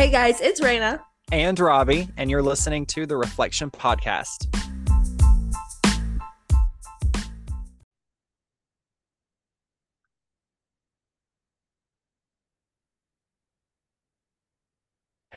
[0.00, 0.98] Hey guys, it's Raina.
[1.30, 4.46] And Robbie, and you're listening to the Reflection Podcast.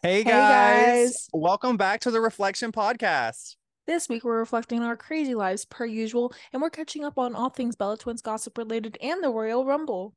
[0.02, 0.24] Hey guys.
[0.24, 1.30] Hey, guys.
[1.34, 3.58] welcome back to the Reflection Podcast.
[3.86, 7.36] This week we're reflecting on our crazy lives per usual, and we're catching up on
[7.36, 10.14] all things Bella Twins gossip related and the Royal Rumble.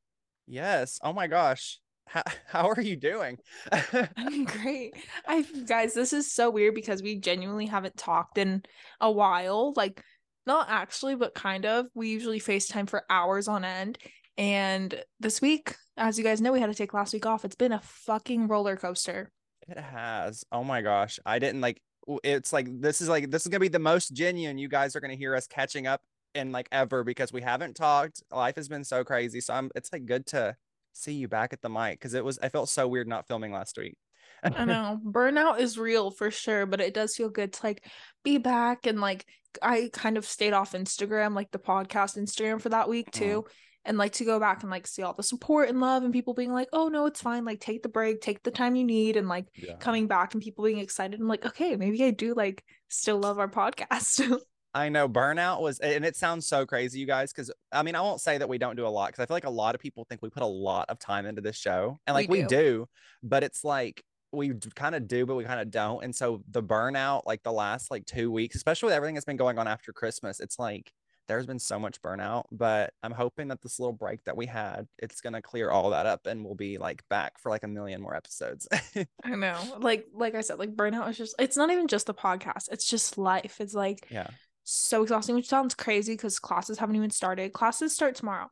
[0.47, 1.01] Yes.
[1.03, 1.81] Oh my gosh.
[2.07, 3.37] How, how are you doing?
[4.17, 4.95] I'm great.
[5.27, 8.63] I guys, this is so weird because we genuinely haven't talked in
[8.99, 9.73] a while.
[9.75, 10.01] Like,
[10.45, 11.87] not actually, but kind of.
[11.93, 13.97] We usually FaceTime for hours on end.
[14.37, 17.43] And this week, as you guys know, we had to take last week off.
[17.43, 19.31] It's been a fucking roller coaster.
[19.67, 20.43] It has.
[20.51, 21.19] Oh my gosh.
[21.25, 21.81] I didn't like
[22.23, 25.01] it's like this is like this is gonna be the most genuine you guys are
[25.01, 26.01] gonna hear us catching up
[26.35, 28.23] in like ever because we haven't talked.
[28.31, 29.41] Life has been so crazy.
[29.41, 30.55] So I'm it's like good to
[30.97, 33.51] see you back at the mic because it was I felt so weird not filming
[33.51, 33.97] last week.
[34.43, 37.83] I know burnout is real for sure, but it does feel good to like
[38.23, 39.25] be back and like
[39.61, 43.45] I kind of stayed off Instagram, like the podcast Instagram for that week too.
[43.47, 43.51] Mm.
[43.85, 46.33] And like to go back and like see all the support and love and people
[46.33, 47.45] being like, oh no, it's fine.
[47.45, 49.77] Like take the break, take the time you need, and like yeah.
[49.77, 51.17] coming back and people being excited.
[51.17, 54.39] I'm like, okay, maybe I do like still love our podcast.
[54.73, 58.01] I know burnout was, and it sounds so crazy, you guys, because I mean, I
[58.01, 59.81] won't say that we don't do a lot because I feel like a lot of
[59.81, 62.43] people think we put a lot of time into this show, and like we do,
[62.43, 62.87] we do
[63.23, 66.03] but it's like we kind of do, but we kind of don't.
[66.03, 69.37] And so the burnout, like the last like two weeks, especially with everything that's been
[69.37, 70.91] going on after Christmas, it's like
[71.27, 72.43] there's been so much burnout.
[72.51, 76.05] But I'm hoping that this little break that we had, it's gonna clear all that
[76.05, 78.67] up, and we'll be like back for like a million more episodes.
[79.23, 82.13] I know, like like I said, like burnout is just it's not even just the
[82.13, 83.59] podcast; it's just life.
[83.59, 84.27] It's like yeah
[84.69, 87.53] so exhausting, which sounds crazy because classes haven't even started.
[87.53, 88.47] Classes start tomorrow.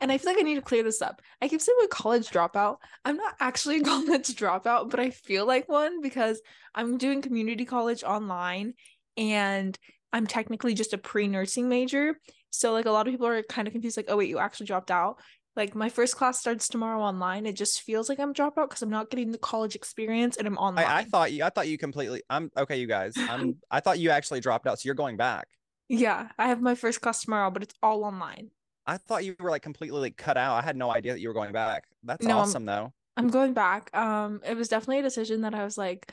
[0.00, 1.22] And I feel like I need to clear this up.
[1.40, 2.78] I keep saying I'm a college dropout.
[3.04, 6.40] I'm not actually a college dropout, but I feel like one because
[6.74, 8.74] I'm doing community college online
[9.16, 9.78] and
[10.12, 12.16] I'm technically just a pre nursing major.
[12.50, 14.66] So, like, a lot of people are kind of confused, like, oh, wait, you actually
[14.66, 15.20] dropped out.
[15.54, 17.46] Like, my first class starts tomorrow online.
[17.46, 20.58] It just feels like I'm dropout because I'm not getting the college experience and I'm
[20.58, 20.84] online.
[20.84, 23.12] I, I thought you, I thought you completely, I'm okay, you guys.
[23.16, 24.80] I'm, I thought you actually dropped out.
[24.80, 25.46] So you're going back.
[25.90, 28.50] Yeah, I have my first class tomorrow, but it's all online.
[28.86, 30.54] I thought you were like completely like cut out.
[30.54, 31.84] I had no idea that you were going back.
[32.04, 32.92] That's no, awesome I'm, though.
[33.16, 33.90] I'm going back.
[33.92, 36.12] Um, it was definitely a decision that I was like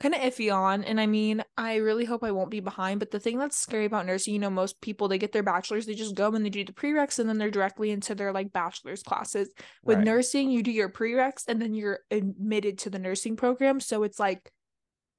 [0.00, 0.84] kind of iffy on.
[0.84, 3.00] And I mean, I really hope I won't be behind.
[3.00, 5.86] But the thing that's scary about nursing, you know, most people they get their bachelor's,
[5.86, 8.52] they just go and they do the prereqs and then they're directly into their like
[8.52, 9.48] bachelor's classes.
[9.82, 10.04] With right.
[10.04, 13.80] nursing, you do your prereqs and then you're admitted to the nursing program.
[13.80, 14.52] So it's like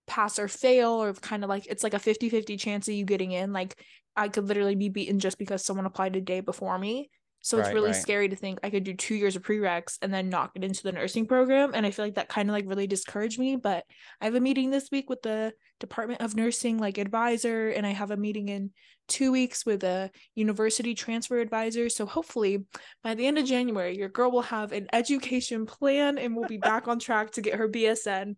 [0.07, 3.31] pass or fail or kind of like it's like a 50-50 chance of you getting
[3.31, 3.79] in like
[4.15, 7.09] i could literally be beaten just because someone applied a day before me
[7.43, 8.01] so right, it's really right.
[8.01, 10.83] scary to think i could do two years of prereqs and then not get into
[10.83, 13.83] the nursing program and i feel like that kind of like really discouraged me but
[14.19, 17.91] i have a meeting this week with the department of nursing like advisor and i
[17.91, 18.71] have a meeting in
[19.07, 22.65] two weeks with a university transfer advisor so hopefully
[23.03, 26.57] by the end of january your girl will have an education plan and will be
[26.57, 28.35] back on track to get her bsn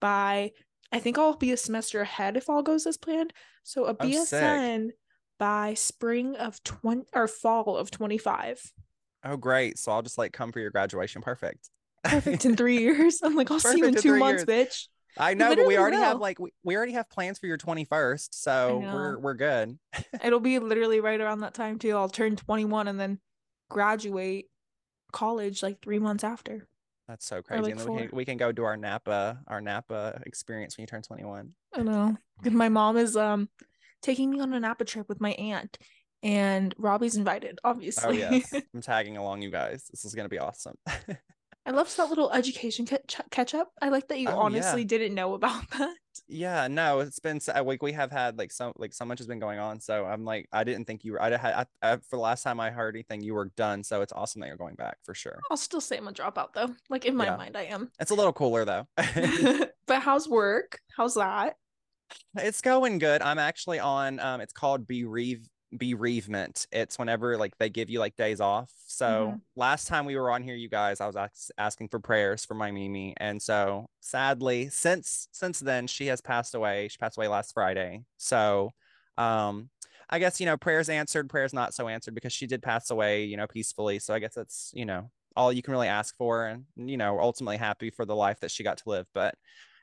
[0.00, 0.50] by
[0.92, 3.32] I think I'll be a semester ahead if all goes as planned.
[3.62, 4.90] So a oh, BSN
[5.38, 8.72] by spring of 20 or fall of 25.
[9.24, 9.78] Oh, great.
[9.78, 11.22] So I'll just like come for your graduation.
[11.22, 11.70] Perfect.
[12.04, 13.20] Perfect in three years.
[13.22, 14.66] I'm like, I'll Perfect see you in, in two months, years.
[14.66, 14.88] bitch.
[15.16, 16.04] I know, but we already will.
[16.04, 18.28] have like we, we already have plans for your 21st.
[18.32, 19.78] So we're we're good.
[20.24, 21.96] It'll be literally right around that time too.
[21.96, 23.20] I'll turn 21 and then
[23.70, 24.46] graduate
[25.12, 26.66] college like three months after.
[27.08, 27.62] That's so crazy.
[27.62, 30.82] Like and then we can, we can go do our Napa our Napa experience when
[30.82, 31.50] you turn 21.
[31.74, 32.16] I know.
[32.44, 33.48] my mom is um
[34.02, 35.78] taking me on a Napa trip with my aunt
[36.22, 38.08] and Robbie's invited, obviously.
[38.08, 38.52] Oh yes.
[38.74, 39.86] I'm tagging along you guys.
[39.90, 40.76] This is going to be awesome.
[41.66, 42.86] I love that little education
[43.30, 43.70] catch up.
[43.80, 44.86] I like that you oh, honestly yeah.
[44.86, 45.94] didn't know about that.
[46.28, 49.38] Yeah, no, it's been like we have had like so like so much has been
[49.38, 49.80] going on.
[49.80, 51.22] So I'm like I didn't think you were.
[51.22, 53.82] I had I, I, for the last time I heard anything, you were done.
[53.82, 55.40] So it's awesome that you're going back for sure.
[55.50, 56.74] I'll still say I'm a dropout though.
[56.90, 57.36] Like in my yeah.
[57.36, 57.90] mind, I am.
[57.98, 58.86] It's a little cooler though.
[59.86, 60.80] but how's work?
[60.96, 61.56] How's that?
[62.36, 63.22] It's going good.
[63.22, 64.20] I'm actually on.
[64.20, 65.48] Um, it's called Bereave
[65.78, 66.66] bereavement.
[66.72, 68.70] It's whenever like they give you like days off.
[68.86, 69.36] So mm-hmm.
[69.56, 72.54] last time we were on here, you guys, I was ask- asking for prayers for
[72.54, 76.88] my Mimi, and so sadly, since since then, she has passed away.
[76.88, 78.04] She passed away last Friday.
[78.16, 78.70] So,
[79.18, 79.70] um,
[80.08, 83.24] I guess you know prayers answered, prayers not so answered because she did pass away,
[83.24, 83.98] you know, peacefully.
[83.98, 87.18] So I guess that's you know all you can really ask for, and you know,
[87.20, 89.34] ultimately happy for the life that she got to live, but.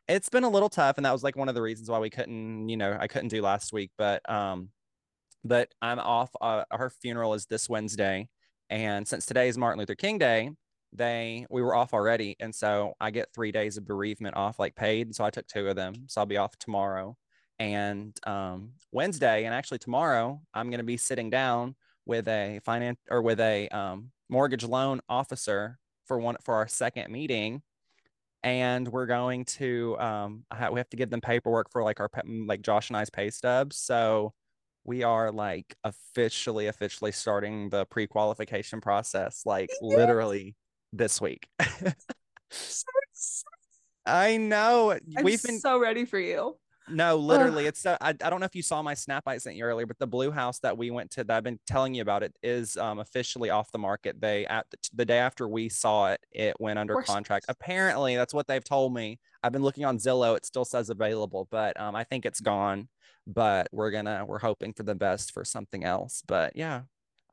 [0.07, 2.09] It's been a little tough, and that was like one of the reasons why we
[2.09, 3.91] couldn't, you know, I couldn't do last week.
[3.97, 4.69] But um,
[5.43, 6.31] but I'm off.
[6.39, 8.29] Uh, her funeral is this Wednesday.
[8.69, 10.51] And since today is Martin Luther King Day,
[10.93, 14.75] they we were off already and so i get three days of bereavement off like
[14.75, 17.15] paid so i took two of them so i'll be off tomorrow
[17.59, 22.99] and um, wednesday and actually tomorrow i'm going to be sitting down with a finance
[23.09, 27.61] or with a um, mortgage loan officer for one for our second meeting
[28.43, 32.61] and we're going to um, we have to give them paperwork for like our like
[32.61, 34.33] josh and i's pay stubs so
[34.83, 39.79] we are like officially officially starting the pre-qualification process like yes.
[39.81, 40.55] literally
[40.91, 41.47] this week.
[44.05, 44.91] I know.
[44.91, 46.57] I'm We've been so ready for you.
[46.89, 47.85] No, literally, it's.
[47.85, 49.99] Uh, I, I don't know if you saw my snap I sent you earlier, but
[49.99, 52.75] the blue house that we went to that I've been telling you about it is
[52.75, 54.19] um, officially off the market.
[54.19, 57.45] They at the, the day after we saw it, it went under contract.
[57.47, 59.19] Apparently, that's what they've told me.
[59.43, 62.89] I've been looking on Zillow; it still says available, but um, I think it's gone.
[63.27, 66.23] But we're gonna we're hoping for the best for something else.
[66.27, 66.81] But yeah,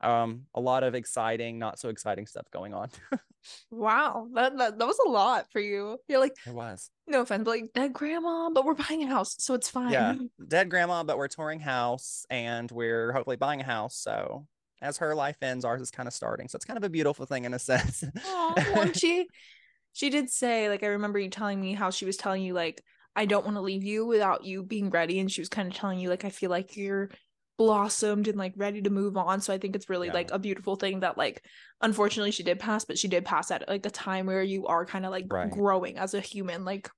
[0.01, 2.89] um, a lot of exciting, not so exciting stuff going on.
[3.71, 5.97] wow, that, that that was a lot for you.
[6.07, 6.89] You're like, it was.
[7.07, 9.91] No offense, but like dead grandma, but we're buying a house, so it's fine.
[9.91, 10.15] Yeah,
[10.47, 13.97] dead grandma, but we're touring house, and we're hopefully buying a house.
[13.97, 14.45] So
[14.81, 16.47] as her life ends, ours is kind of starting.
[16.47, 18.03] So it's kind of a beautiful thing in a sense.
[18.25, 19.27] Oh, she
[19.93, 22.81] she did say like I remember you telling me how she was telling you like
[23.15, 25.77] I don't want to leave you without you being ready, and she was kind of
[25.77, 27.09] telling you like I feel like you're
[27.59, 30.13] blossomed and like ready to move on so i think it's really yeah.
[30.13, 31.43] like a beautiful thing that like
[31.81, 34.85] unfortunately she did pass but she did pass at like a time where you are
[34.85, 35.51] kind of like right.
[35.51, 36.89] growing as a human like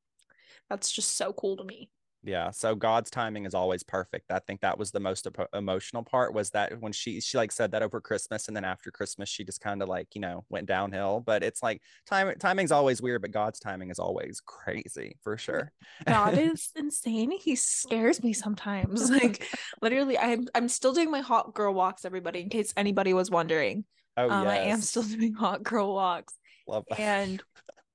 [0.69, 1.90] that's just so cool to me
[2.23, 6.33] yeah so god's timing is always perfect i think that was the most emotional part
[6.33, 9.44] was that when she she like said that over christmas and then after christmas she
[9.44, 13.21] just kind of like you know went downhill but it's like time timing's always weird
[13.21, 15.71] but god's timing is always crazy for sure
[16.07, 19.47] god is insane he scares me sometimes like
[19.81, 23.83] literally i'm i'm still doing my hot girl walks everybody in case anybody was wondering
[24.18, 24.51] oh um, yes.
[24.51, 26.35] i am still doing hot girl walks
[26.68, 27.41] love that and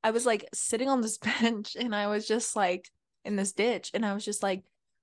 [0.03, 2.91] i was like sitting on this bench and i was just like
[3.27, 4.63] in this ditch and i was just like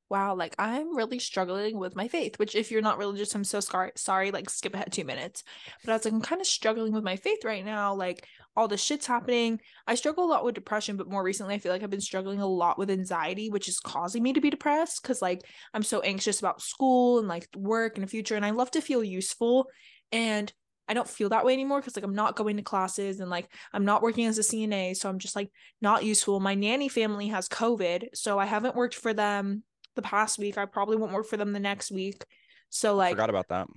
[0.09, 3.59] wow like i'm really struggling with my faith which if you're not religious i'm so
[3.59, 5.43] scar- sorry like skip ahead two minutes.
[5.83, 8.67] But i was like i'm kind of struggling with my faith right now like all
[8.67, 9.59] this shit's happening.
[9.87, 12.41] I struggle a lot with depression but more recently i feel like i've been struggling
[12.41, 15.41] a lot with anxiety which is causing me to be depressed because like
[15.73, 18.81] i'm so anxious about school and like work and the future and i love to
[18.81, 19.67] feel useful
[20.11, 20.53] and
[20.93, 23.49] I don't feel that way anymore because like I'm not going to classes and like
[23.73, 25.49] I'm not working as a CNA, so I'm just like
[25.81, 26.39] not useful.
[26.39, 29.63] My nanny family has COVID, so I haven't worked for them
[29.95, 30.55] the past week.
[30.55, 32.23] I probably won't work for them the next week.
[32.69, 33.69] So like forgot about that.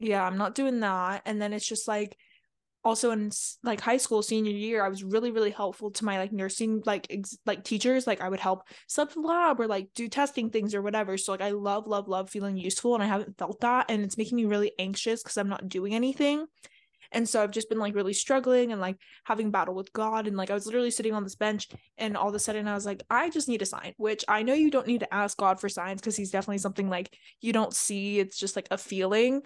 [0.00, 1.22] Yeah, I'm not doing that.
[1.26, 2.16] And then it's just like
[2.84, 3.30] also in
[3.62, 7.06] like high school senior year i was really really helpful to my like nursing like
[7.10, 10.74] ex- like teachers like i would help sub the lab or like do testing things
[10.74, 11.16] or whatever.
[11.16, 14.18] So like i love love love feeling useful and i haven't felt that and it's
[14.18, 16.46] making me really anxious because i'm not doing anything.
[17.12, 20.36] And so i've just been like really struggling and like having battle with god and
[20.36, 22.86] like i was literally sitting on this bench and all of a sudden i was
[22.86, 25.60] like i just need a sign which i know you don't need to ask god
[25.60, 29.42] for signs because he's definitely something like you don't see it's just like a feeling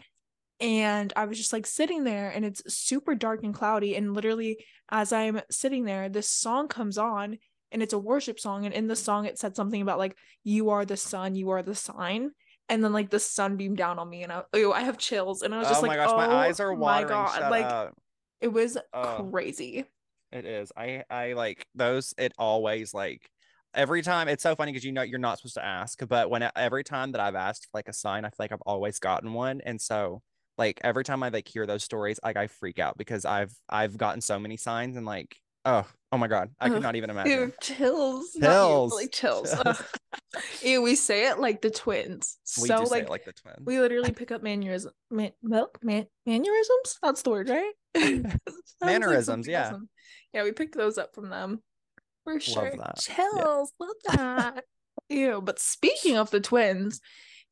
[0.60, 4.64] and I was just like sitting there and it's super dark and cloudy and literally
[4.90, 7.38] as I'm sitting there this song comes on
[7.70, 10.70] and it's a worship song and in the song it said something about like you
[10.70, 12.30] are the sun you are the sign
[12.68, 15.42] and then like the sun beamed down on me and I oh I have chills
[15.42, 17.50] and I was just oh like gosh, oh my eyes are watering my god Shut
[17.50, 17.94] like up.
[18.40, 18.76] it was
[19.30, 19.84] crazy
[20.32, 23.30] it is I I like those it always like
[23.74, 26.48] every time it's so funny because you know you're not supposed to ask but when
[26.56, 29.34] every time that I've asked for like a sign I feel like I've always gotten
[29.34, 30.22] one and so
[30.58, 33.96] like every time I like hear those stories, like I freak out because I've I've
[33.96, 37.32] gotten so many signs and like oh oh my god, I could not even imagine.
[37.32, 39.52] Ew, chills, chills, like chills.
[39.62, 39.82] chills.
[40.62, 42.38] Ew, we say it like the twins.
[42.60, 43.64] We so like, like the twins.
[43.64, 46.98] We literally pick up mannerism, man, man, mannerisms.
[47.02, 47.72] That's the word, right?
[48.82, 49.72] Mannerisms, like yeah.
[50.34, 51.62] Yeah, we picked those up from them
[52.24, 52.74] for sure.
[52.76, 53.86] Love Chills, yeah.
[53.86, 54.64] love that.
[55.08, 57.00] Ew, but speaking of the twins,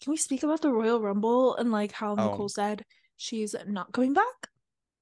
[0.00, 2.30] can we speak about the Royal Rumble and like how oh.
[2.30, 2.84] Nicole said
[3.16, 4.48] she's not coming back?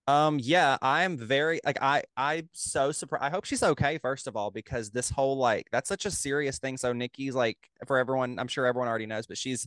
[0.07, 3.25] Um, yeah, I'm very like I I'm so surprised.
[3.25, 6.59] I hope she's okay, first of all, because this whole like that's such a serious
[6.59, 6.77] thing.
[6.77, 9.67] So Nikki's like for everyone, I'm sure everyone already knows, but she's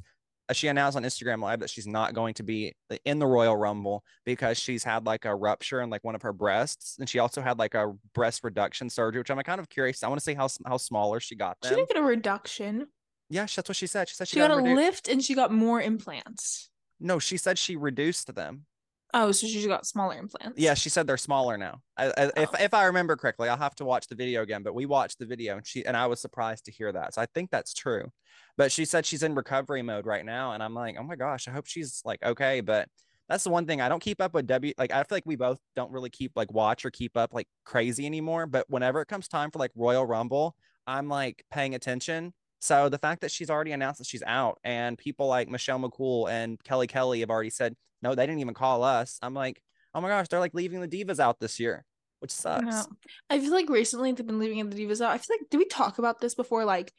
[0.49, 3.57] uh, she announced on Instagram Live that she's not going to be in the Royal
[3.57, 7.17] Rumble because she's had like a rupture in like one of her breasts, and she
[7.17, 10.03] also had like a breast reduction surgery, which I'm kind of curious.
[10.03, 11.59] I want to see how how smaller she got.
[11.61, 11.69] Them.
[11.69, 12.87] She didn't get a reduction.
[13.29, 14.09] Yeah, that's what she said.
[14.09, 16.69] She said she, she got, got a lift and she got more implants.
[16.99, 18.65] No, she said she reduced them.
[19.13, 20.59] Oh, so she got smaller implants.
[20.59, 21.81] Yeah, she said they're smaller now.
[21.95, 22.31] I, I, oh.
[22.35, 24.63] If if I remember correctly, I'll have to watch the video again.
[24.63, 27.13] But we watched the video, and she and I was surprised to hear that.
[27.13, 28.11] So I think that's true.
[28.57, 31.47] But she said she's in recovery mode right now, and I'm like, oh my gosh,
[31.47, 32.59] I hope she's like okay.
[32.59, 32.89] But
[33.29, 34.73] that's the one thing I don't keep up with W.
[34.77, 37.47] Like I feel like we both don't really keep like watch or keep up like
[37.63, 38.45] crazy anymore.
[38.45, 40.55] But whenever it comes time for like Royal Rumble,
[40.85, 42.33] I'm like paying attention.
[42.59, 46.29] So the fact that she's already announced that she's out, and people like Michelle McCool
[46.29, 49.17] and Kelly Kelly have already said no, they didn't even call us.
[49.21, 49.61] I'm like,
[49.93, 51.83] oh my gosh, they're like leaving the divas out this year,
[52.19, 52.65] which sucks.
[52.65, 52.83] Yeah.
[53.29, 55.11] I feel like recently they've been leaving the divas out.
[55.11, 56.65] I feel like did we talk about this before?
[56.65, 56.93] Like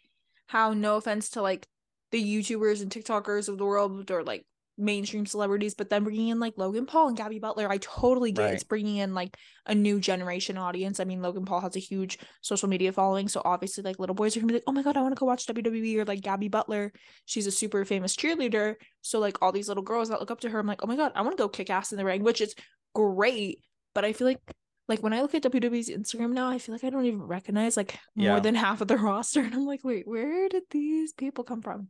[0.47, 1.67] how no offense to like
[2.11, 4.45] the YouTubers and TikTokers of the world or like
[4.79, 8.43] mainstream celebrities, but then bringing in like Logan Paul and Gabi Butler, I totally get
[8.43, 8.55] right.
[8.55, 11.01] it's bringing in like a new generation audience.
[11.01, 14.37] I mean, Logan Paul has a huge social media following, so obviously like little boys
[14.37, 16.21] are gonna be like, oh my god, I want to go watch WWE or like
[16.21, 16.93] Gabi Butler.
[17.27, 20.49] She's a super famous cheerleader, so like all these little girls that look up to
[20.51, 22.23] her, I'm like, oh my god, I want to go kick ass in the ring,
[22.23, 22.55] which is
[22.95, 23.61] great.
[23.95, 24.41] But I feel like
[24.89, 27.77] like when I look at WWE's Instagram now, I feel like I don't even recognize
[27.77, 28.41] like more yeah.
[28.41, 31.89] than half of the roster, and I'm like, wait, where did these people come from?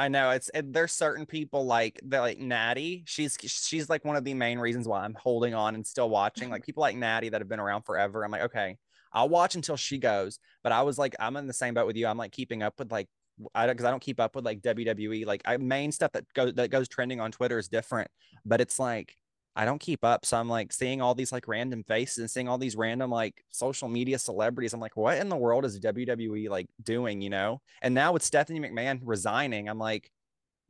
[0.00, 3.02] I know it's it, there's certain people like that like Natty.
[3.06, 6.44] She's she's like one of the main reasons why I'm holding on and still watching.
[6.44, 6.52] Mm-hmm.
[6.52, 8.24] Like people like Natty that have been around forever.
[8.24, 8.78] I'm like, okay,
[9.12, 10.38] I'll watch until she goes.
[10.62, 12.06] But I was like, I'm in the same boat with you.
[12.06, 13.08] I'm like keeping up with like
[13.54, 15.26] I don't because I don't keep up with like WWE.
[15.26, 18.10] Like I main stuff that goes that goes trending on Twitter is different.
[18.46, 19.14] But it's like
[19.60, 20.24] I don't keep up.
[20.24, 23.44] So I'm like seeing all these like random faces and seeing all these random like
[23.50, 24.72] social media celebrities.
[24.72, 27.60] I'm like, what in the world is WWE like doing, you know?
[27.82, 30.10] And now with Stephanie McMahon resigning, I'm like,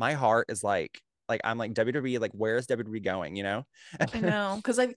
[0.01, 3.65] my heart is like, like I'm like WWE, like where's WWE going, you know?
[4.13, 4.61] I know.
[4.65, 4.93] Cause I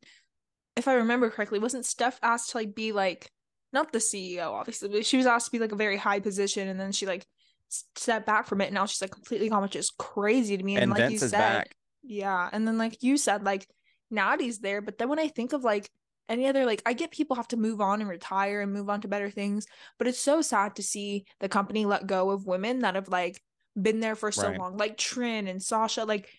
[0.75, 3.29] if I remember correctly, wasn't Steph asked to like be like
[3.73, 6.67] not the CEO, obviously, but she was asked to be like a very high position
[6.67, 7.27] and then she like
[7.69, 10.77] stepped back from it and now she's like completely gone, which is crazy to me.
[10.77, 12.49] And, and like Vince you said, back yeah.
[12.51, 13.67] And then like you said, like
[14.13, 15.89] Natty's there, but then when I think of like
[16.29, 19.01] any other like I get people have to move on and retire and move on
[19.01, 19.65] to better things,
[19.97, 23.41] but it's so sad to see the company let go of women that have like
[23.79, 24.59] been there for so right.
[24.59, 26.29] long, like Trin and Sasha, like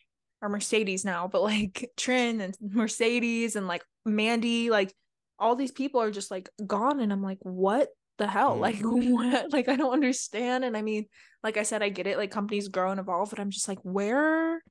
[0.40, 4.94] or Mercedes now, but like Trin and Mercedes and like Mandy, like
[5.38, 7.88] all these people are just like gone, and I'm like, what
[8.18, 8.56] the hell?
[8.56, 8.60] Mm.
[8.60, 9.52] Like what?
[9.52, 10.64] Like I don't understand.
[10.64, 11.06] And I mean,
[11.42, 12.16] like I said, I get it.
[12.16, 14.62] Like companies grow and evolve, but I'm just like, where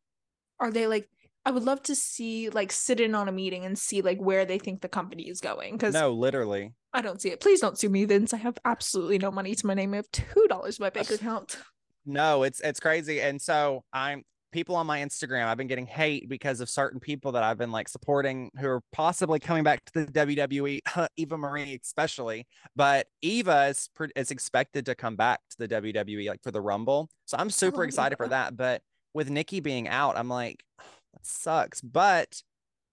[0.59, 1.09] are they like
[1.45, 4.45] I would love to see like sit in on a meeting and see like where
[4.45, 5.77] they think the company is going.
[5.77, 6.73] Cause no, literally.
[6.93, 7.41] I don't see it.
[7.41, 8.33] Please don't sue me, Vince.
[8.33, 9.93] I have absolutely no money to my name.
[9.93, 11.57] I have two dollars in my bank account.
[12.05, 13.21] No, it's it's crazy.
[13.21, 14.23] And so I'm
[14.53, 17.71] people on my Instagram, I've been getting hate because of certain people that I've been
[17.71, 20.79] like supporting who are possibly coming back to the WWE,
[21.17, 22.47] Eva Marie especially.
[22.75, 27.09] But Eva is is expected to come back to the WWE like for the Rumble.
[27.25, 28.25] So I'm super oh, excited yeah.
[28.25, 28.55] for that.
[28.55, 28.81] But
[29.13, 30.63] with Nikki being out, I'm like,
[31.13, 31.81] that sucks.
[31.81, 32.41] But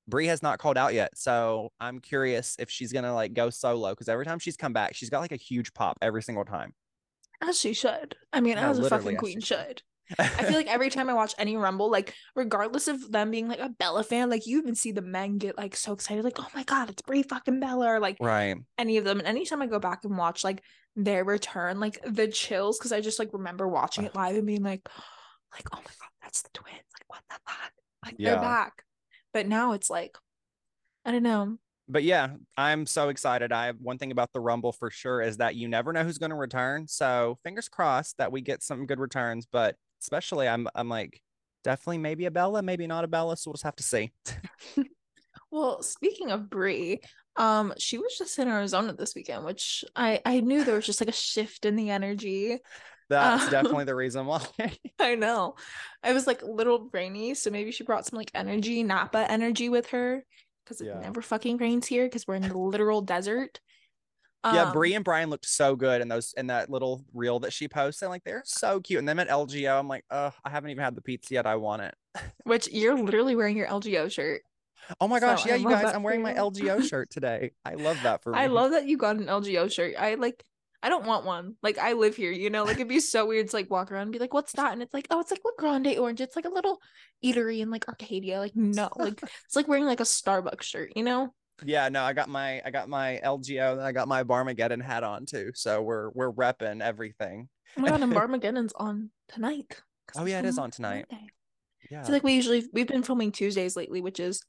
[0.08, 3.90] Brie has not called out yet, so I'm curious if she's gonna like go solo
[3.90, 6.74] because every time she's come back, she's got like a huge pop every single time.
[7.40, 8.16] As she should.
[8.32, 9.58] I mean, no, as a fucking queen should.
[9.58, 9.82] should.
[10.18, 13.60] I feel like every time I watch any Rumble, like regardless of them being like
[13.60, 16.48] a Bella fan, like you even see the men get like so excited, like, oh
[16.54, 18.56] my god, it's Brie fucking Bella, or like right.
[18.78, 19.18] any of them.
[19.18, 20.62] And anytime I go back and watch like
[20.96, 24.62] their return, like the chills, because I just like remember watching it live and being
[24.62, 24.82] like,
[25.52, 26.76] like, oh my god, that's the twins.
[26.76, 27.72] Like, what the fuck?
[28.04, 28.30] Like yeah.
[28.30, 28.84] they're back.
[29.32, 30.16] But now it's like,
[31.04, 31.58] I don't know.
[31.88, 33.52] But yeah, I'm so excited.
[33.52, 36.18] I have one thing about the Rumble for sure is that you never know who's
[36.18, 36.86] going to return.
[36.86, 39.46] So fingers crossed that we get some good returns.
[39.50, 41.20] But especially, I'm I'm like
[41.64, 43.36] definitely maybe a Bella, maybe not a Bella.
[43.36, 44.12] So we'll just have to see.
[45.50, 47.00] well, speaking of Brie,
[47.36, 51.00] um, she was just in Arizona this weekend, which I I knew there was just
[51.00, 52.58] like a shift in the energy.
[53.10, 54.46] That's um, definitely the reason why.
[55.00, 55.56] I know.
[56.02, 59.68] I was like a little rainy, so maybe she brought some like energy, Napa energy
[59.68, 60.24] with her
[60.64, 60.92] because yeah.
[60.92, 63.60] it never fucking rains here because we're in the literal desert.
[64.44, 67.52] Yeah, um, Brie and Bryan looked so good in those in that little reel that
[67.52, 68.08] she posted.
[68.08, 69.00] Like they're so cute.
[69.00, 71.46] And then at LGO, I'm like, oh, I haven't even had the pizza yet.
[71.46, 71.94] I want it.
[72.44, 74.42] Which you're literally wearing your LGO shirt.
[75.00, 77.52] Oh my gosh, so yeah, I you guys, I'm wearing my LGO shirt today.
[77.64, 78.38] I love that for me.
[78.38, 79.94] I love that you got an LGO shirt.
[79.98, 80.44] I like
[80.82, 81.56] I don't want one.
[81.62, 82.64] Like I live here, you know.
[82.64, 84.82] Like it'd be so weird to like walk around and be like, "What's that?" And
[84.82, 86.20] it's like, "Oh, it's like La Grande Orange.
[86.20, 86.80] It's like a little
[87.24, 91.02] eatery in like Arcadia." Like no, like it's like wearing like a Starbucks shirt, you
[91.02, 91.34] know.
[91.64, 95.04] Yeah, no, I got my I got my LGO and I got my Barmageddon hat
[95.04, 95.50] on too.
[95.54, 97.48] So we're we're repping everything.
[97.76, 99.80] Oh my god, and Barmageddon's on tonight.
[100.16, 101.04] Oh yeah, it is on tonight.
[101.10, 101.26] Monday.
[101.90, 102.02] Yeah.
[102.04, 104.42] So like we usually we've been filming Tuesdays lately, which is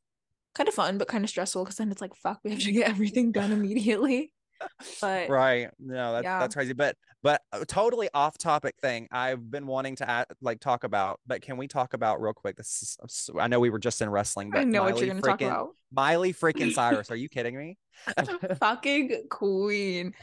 [0.55, 2.71] kind of fun but kind of stressful because then it's like fuck, we have to
[2.71, 4.31] get everything done immediately
[5.01, 5.69] but right.
[5.79, 6.39] No that's yeah.
[6.39, 10.59] that's crazy but but uh, totally off topic thing i've been wanting to add, like
[10.59, 12.55] talk about but can we talk about real quick?
[12.55, 15.15] This is i know we were just in wrestling but i know miley what you're
[15.15, 15.69] gonna freaking, talk about.
[15.93, 17.77] Miley freaking cyrus are you kidding me?
[18.59, 20.13] Fucking queen.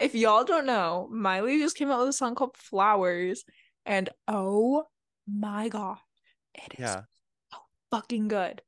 [0.00, 3.44] If y'all don't know miley just came out with a song called flowers
[3.86, 4.84] and oh
[5.30, 5.98] my god
[6.54, 7.02] it is yeah.
[7.52, 7.58] so
[7.90, 8.62] fucking good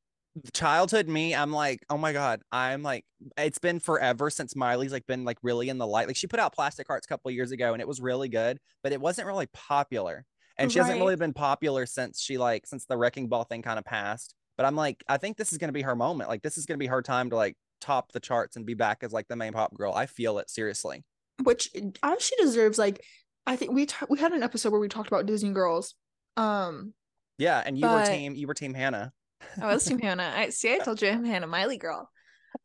[0.52, 3.04] childhood me, I'm like, oh my god, I'm like,
[3.36, 6.06] it's been forever since Miley's like been like really in the light.
[6.06, 8.58] Like she put out Plastic Hearts a couple years ago, and it was really good,
[8.82, 10.24] but it wasn't really popular.
[10.56, 10.86] And she right.
[10.86, 14.34] hasn't really been popular since she like since the Wrecking Ball thing kind of passed.
[14.56, 16.28] But I'm like, I think this is gonna be her moment.
[16.28, 18.98] Like this is gonna be her time to like top the charts and be back
[19.02, 19.92] as like the main pop girl.
[19.94, 21.04] I feel it seriously.
[21.42, 22.78] Which she deserves.
[22.78, 23.02] Like
[23.46, 25.94] I think we t- we had an episode where we talked about Disney girls.
[26.36, 26.94] Um.
[27.38, 28.08] Yeah, and you but...
[28.08, 29.12] were team you were team Hannah.
[29.60, 30.32] I was Team Hannah.
[30.34, 30.72] I see.
[30.74, 32.10] I told you I'm Hannah Miley girl.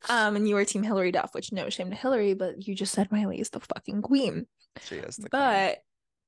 [0.09, 2.93] Um, and you were Team Hilary Duff, which no shame to Hilary, but you just
[2.93, 4.47] said Miley is the fucking queen.
[4.83, 5.29] She is the queen.
[5.31, 5.75] but queen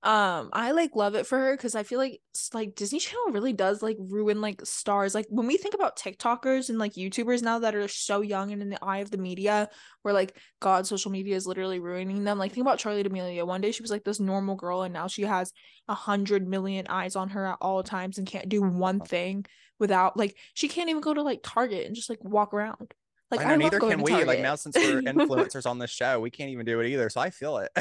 [0.04, 2.22] um i like love it for her because i feel like
[2.54, 6.70] like disney channel really does like ruin like stars like when we think about tiktokers
[6.70, 9.68] and like youtubers now that are so young and in the eye of the media
[10.04, 13.46] where like god social media is literally ruining them like think about charli d'amelio.
[13.46, 15.52] One day she was like this normal girl and now she has
[15.88, 19.46] a hundred million eyes on her at all times and can't do one thing
[19.80, 22.94] without like she can't even go to like target and just like walk around
[23.30, 24.24] like I know, neither can we.
[24.24, 27.10] Like now, since we're influencers on this show, we can't even do it either.
[27.10, 27.72] So I feel it.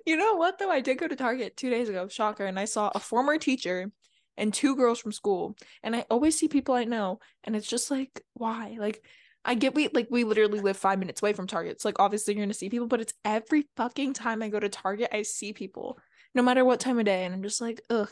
[0.06, 0.70] you know what though?
[0.70, 3.90] I did go to Target two days ago, shocker, and I saw a former teacher
[4.38, 5.56] and two girls from school.
[5.82, 8.76] And I always see people I know, and it's just like, why?
[8.78, 9.02] Like,
[9.44, 11.80] I get we like we literally live five minutes away from Target.
[11.80, 14.68] So like obviously you're gonna see people, but it's every fucking time I go to
[14.68, 15.98] Target, I see people,
[16.34, 18.10] no matter what time of day, and I'm just like, ugh.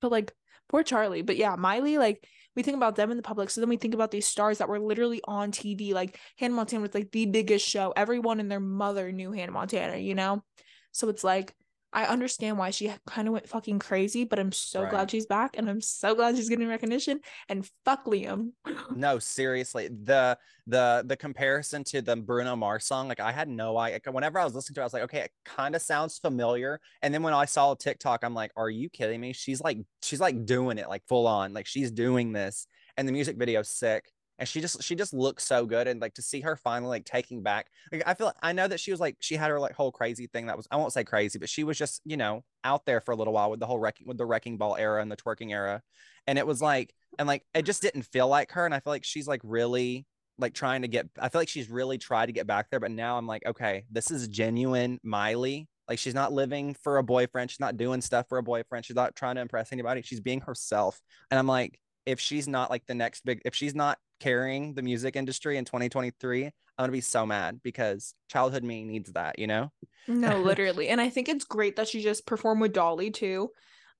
[0.00, 0.32] But like
[0.68, 1.24] poor Charli.
[1.24, 3.50] But yeah, Miley, like we think about them in the public.
[3.50, 5.94] So then we think about these stars that were literally on TV.
[5.94, 7.92] Like Hannah Montana was like the biggest show.
[7.94, 10.42] Everyone and their mother knew Hannah Montana, you know?
[10.90, 11.54] So it's like
[11.92, 14.90] I understand why she kind of went fucking crazy, but I'm so right.
[14.90, 17.20] glad she's back and I'm so glad she's getting recognition.
[17.48, 18.50] And fuck Liam.
[18.94, 23.78] no, seriously, the the the comparison to the Bruno Mars song, like I had no
[23.78, 24.00] idea.
[24.10, 26.80] Whenever I was listening to it, I was like, okay, it kind of sounds familiar.
[27.02, 29.32] And then when I saw a TikTok, I'm like, are you kidding me?
[29.32, 32.66] She's like, she's like doing it like full on, like she's doing this,
[32.96, 36.14] and the music video's sick and she just she just looks so good and like
[36.14, 39.00] to see her finally like taking back like i feel i know that she was
[39.00, 41.48] like she had her like whole crazy thing that was i won't say crazy but
[41.48, 44.06] she was just you know out there for a little while with the whole wrecking
[44.06, 45.82] with the wrecking ball era and the twerking era
[46.26, 48.92] and it was like and like it just didn't feel like her and i feel
[48.92, 50.06] like she's like really
[50.38, 52.90] like trying to get i feel like she's really tried to get back there but
[52.90, 57.50] now i'm like okay this is genuine miley like she's not living for a boyfriend
[57.50, 60.40] she's not doing stuff for a boyfriend she's not trying to impress anybody she's being
[60.40, 64.74] herself and i'm like if she's not like the next big if she's not carrying
[64.74, 69.38] the music industry in 2023 i'm gonna be so mad because childhood me needs that
[69.38, 69.70] you know
[70.08, 73.50] no literally and i think it's great that she just performed with dolly too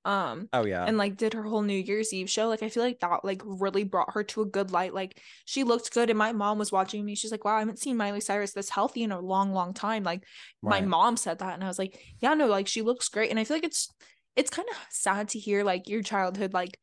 [0.05, 2.81] um oh yeah and like did her whole new year's eve show like i feel
[2.81, 6.17] like that like really brought her to a good light like she looked good and
[6.17, 9.03] my mom was watching me she's like wow i haven't seen miley cyrus this healthy
[9.03, 10.23] in a long long time like
[10.61, 10.81] right.
[10.81, 13.39] my mom said that and i was like yeah no like she looks great and
[13.39, 13.89] i feel like it's
[14.37, 16.79] it's kind of sad to hear like your childhood like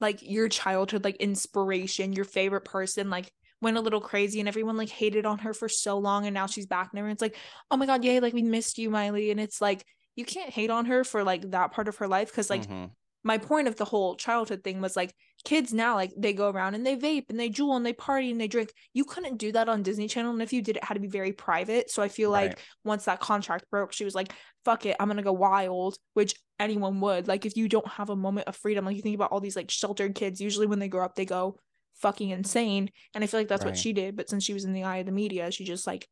[0.00, 3.30] like your childhood like inspiration, your favorite person like
[3.60, 6.46] went a little crazy and everyone like hated on her for so long and now
[6.46, 7.36] she's back and everyone's like,
[7.70, 9.84] "Oh my god, yay, like we missed you, Miley." And it's like
[10.16, 12.86] you can't hate on her for like that part of her life cuz like mm-hmm
[13.24, 16.74] my point of the whole childhood thing was like kids now like they go around
[16.74, 18.70] and they vape and they juul and they party and they drink.
[18.92, 21.08] You couldn't do that on disney channel and if you did it had to be
[21.08, 21.90] very private.
[21.90, 22.50] So i feel right.
[22.50, 24.32] like once that contract broke she was like
[24.64, 27.26] fuck it i'm gonna go wild which anyone would.
[27.26, 29.56] Like if you don't have a moment of freedom like you think about all these
[29.56, 31.58] like sheltered kids usually when they grow up they go
[31.96, 32.90] fucking insane.
[33.14, 33.70] And i feel like that's right.
[33.70, 35.86] what she did but since she was in the eye of the media she just
[35.86, 36.06] like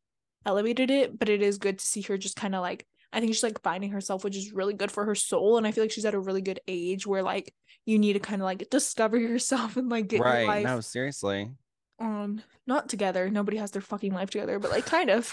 [0.45, 1.17] elevated it.
[1.17, 3.61] But it is good to see her just kind of like I think she's like
[3.61, 5.57] finding herself, which is really good for her soul.
[5.57, 7.53] And I feel like she's at a really good age where like
[7.85, 10.39] you need to kind of like discover yourself and like get right.
[10.39, 10.65] your life.
[10.65, 11.51] No, seriously.
[11.99, 13.29] Um, not together.
[13.29, 15.31] Nobody has their fucking life together, but like kind of.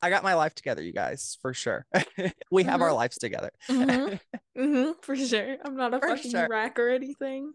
[0.00, 1.86] I got my life together, you guys, for sure.
[2.50, 2.82] we have mm-hmm.
[2.82, 3.50] our lives together.
[3.68, 4.16] mm-hmm.
[4.54, 5.56] Mm-hmm, for sure.
[5.64, 6.46] I'm not a for fucking sure.
[6.46, 7.54] rack or anything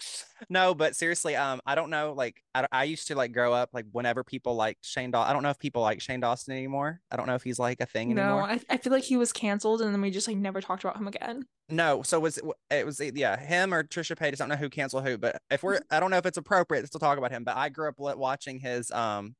[0.48, 2.12] no, but seriously, um, I don't know.
[2.12, 5.30] Like, I, I used to like grow up like whenever people like Shane Dawson.
[5.30, 7.00] I don't know if people like Shane Dawson anymore.
[7.10, 8.46] I don't know if he's like a thing no, anymore.
[8.48, 10.84] No, I, I feel like he was canceled, and then we just like never talked
[10.84, 11.44] about him again.
[11.68, 14.34] No, so was it, it was yeah him or Trisha Paytas.
[14.34, 16.90] I don't know who canceled who, but if we're I don't know if it's appropriate
[16.90, 17.44] to talk about him.
[17.44, 19.34] But I grew up watching his um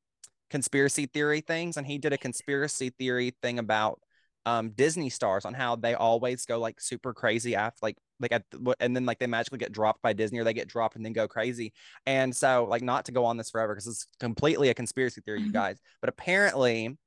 [0.49, 3.99] conspiracy theory things, and he did a conspiracy theory thing about
[4.45, 8.43] um Disney stars on how they always go like super crazy after like like at
[8.79, 11.13] and then like they magically get dropped by Disney or they get dropped and then
[11.13, 11.73] go crazy.
[12.05, 15.39] And so like not to go on this forever because it's completely a conspiracy theory,
[15.39, 15.53] you mm-hmm.
[15.53, 15.79] guys.
[16.01, 16.97] But apparently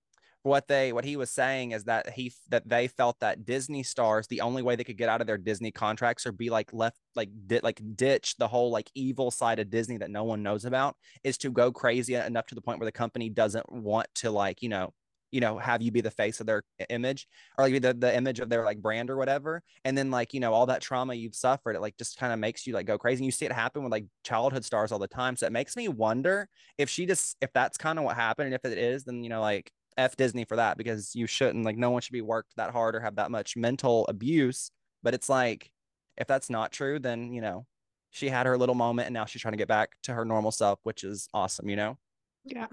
[0.44, 4.26] what they what he was saying is that he that they felt that Disney stars
[4.26, 6.98] the only way they could get out of their Disney contracts or be like left
[7.14, 10.64] like di- like ditch the whole like evil side of Disney that no one knows
[10.64, 14.30] about is to go crazy enough to the point where the company doesn't want to
[14.30, 14.92] like you know
[15.32, 17.26] you know have you be the face of their image
[17.58, 20.40] or like the, the image of their like brand or whatever and then like you
[20.40, 22.98] know all that trauma you've suffered it like just kind of makes you like go
[22.98, 25.52] crazy and you see it happen with like childhood stars all the time so it
[25.52, 28.78] makes me wonder if she just if that's kind of what happened and if it
[28.78, 32.00] is then you know like f disney for that because you shouldn't like no one
[32.00, 34.70] should be worked that hard or have that much mental abuse
[35.02, 35.70] but it's like
[36.16, 37.66] if that's not true then you know
[38.10, 40.52] she had her little moment and now she's trying to get back to her normal
[40.52, 41.96] self which is awesome you know
[42.44, 42.66] Yeah.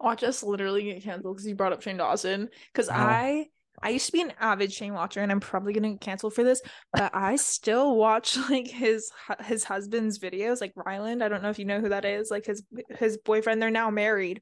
[0.00, 2.48] Watch us literally get canceled because you brought up Shane Dawson.
[2.72, 2.94] Because Oh.
[2.94, 3.46] I
[3.84, 6.44] I used to be an avid Shane watcher and I'm probably gonna get canceled for
[6.44, 6.60] this,
[6.92, 9.10] but I still watch like his
[9.44, 11.22] his husband's videos, like Ryland.
[11.22, 12.62] I don't know if you know who that is, like his
[12.98, 13.60] his boyfriend.
[13.62, 14.40] They're now married.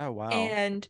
[0.00, 0.86] oh wow and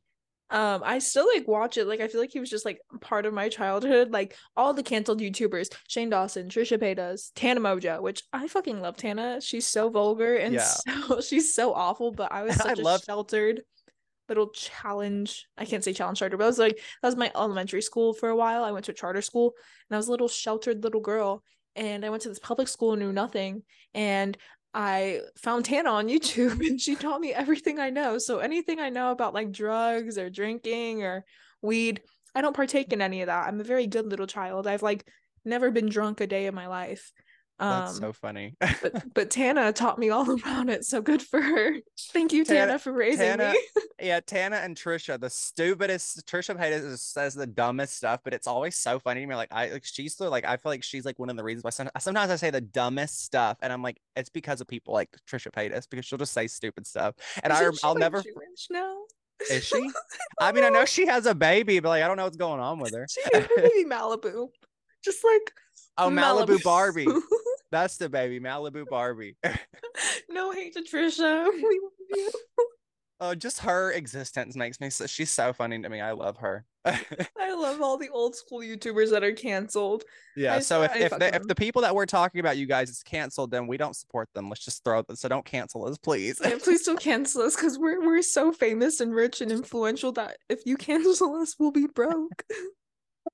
[0.51, 3.27] um i still like watch it like i feel like he was just like part
[3.27, 8.23] of my childhood like all the canceled youtubers shane dawson trisha paytas tana mongeau which
[8.33, 10.65] i fucking love tana she's so vulgar and Yeah.
[10.65, 13.63] so she's so awful but i was I such a love- sheltered
[14.29, 17.83] little challenge i can't say challenge charter but i was like that was my elementary
[17.83, 19.55] school for a while i went to a charter school
[19.89, 21.43] and i was a little sheltered little girl
[21.77, 23.63] and i went to this public school and knew nothing
[23.95, 24.37] and
[24.75, 28.19] I found Tana on YouTube and she taught me everything I know.
[28.19, 31.25] So anything I know about like drugs or drinking or
[31.63, 32.03] weed,
[32.35, 33.49] I don't partake in any of that.
[33.49, 34.67] I'm a very good little child.
[34.67, 35.07] I've like
[35.45, 37.13] never been drunk a day in my life.
[37.61, 40.85] Um that's so funny but but Tana taught me all about it.
[40.85, 41.75] So good for her.
[42.13, 43.83] Thank you, Tana, Tana- for raising Tana- me.
[44.01, 46.25] yeah, Tana and Trisha, the stupidest.
[46.27, 49.35] Trisha Paytas says the dumbest stuff, but it's always so funny to me.
[49.35, 51.65] Like I, like she's the like I feel like she's like one of the reasons
[51.65, 54.95] why some, sometimes I say the dumbest stuff, and I'm like, it's because of people
[54.95, 58.01] like Trisha Paytas because she'll just say stupid stuff, and I, Isn't she, I'll like,
[58.01, 58.23] never.
[58.23, 58.99] Jewish now.
[59.51, 59.89] Is she?
[60.41, 62.61] I mean, I know she has a baby, but like I don't know what's going
[62.61, 63.07] on with her.
[63.11, 64.49] She named her baby Malibu.
[65.05, 65.53] Just like
[66.01, 67.07] Oh, Malibu Barbie.
[67.71, 69.37] That's the baby, Malibu Barbie.
[70.29, 71.49] no hate to Trisha.
[71.53, 72.31] We love you.
[73.21, 75.07] Oh, just her existence makes me so.
[75.07, 76.01] She's so funny to me.
[76.01, 76.65] I love her.
[76.85, 80.05] I love all the old school YouTubers that are canceled.
[80.37, 80.55] Yeah.
[80.55, 83.51] I so if if if the people that we're talking about, you guys, is canceled,
[83.51, 84.49] then we don't support them.
[84.49, 85.03] Let's just throw.
[85.15, 86.41] So don't cancel us, please.
[86.43, 90.37] Yeah, please don't cancel us because we're we're so famous and rich and influential that
[90.49, 92.45] if you cancel us, we'll be broke.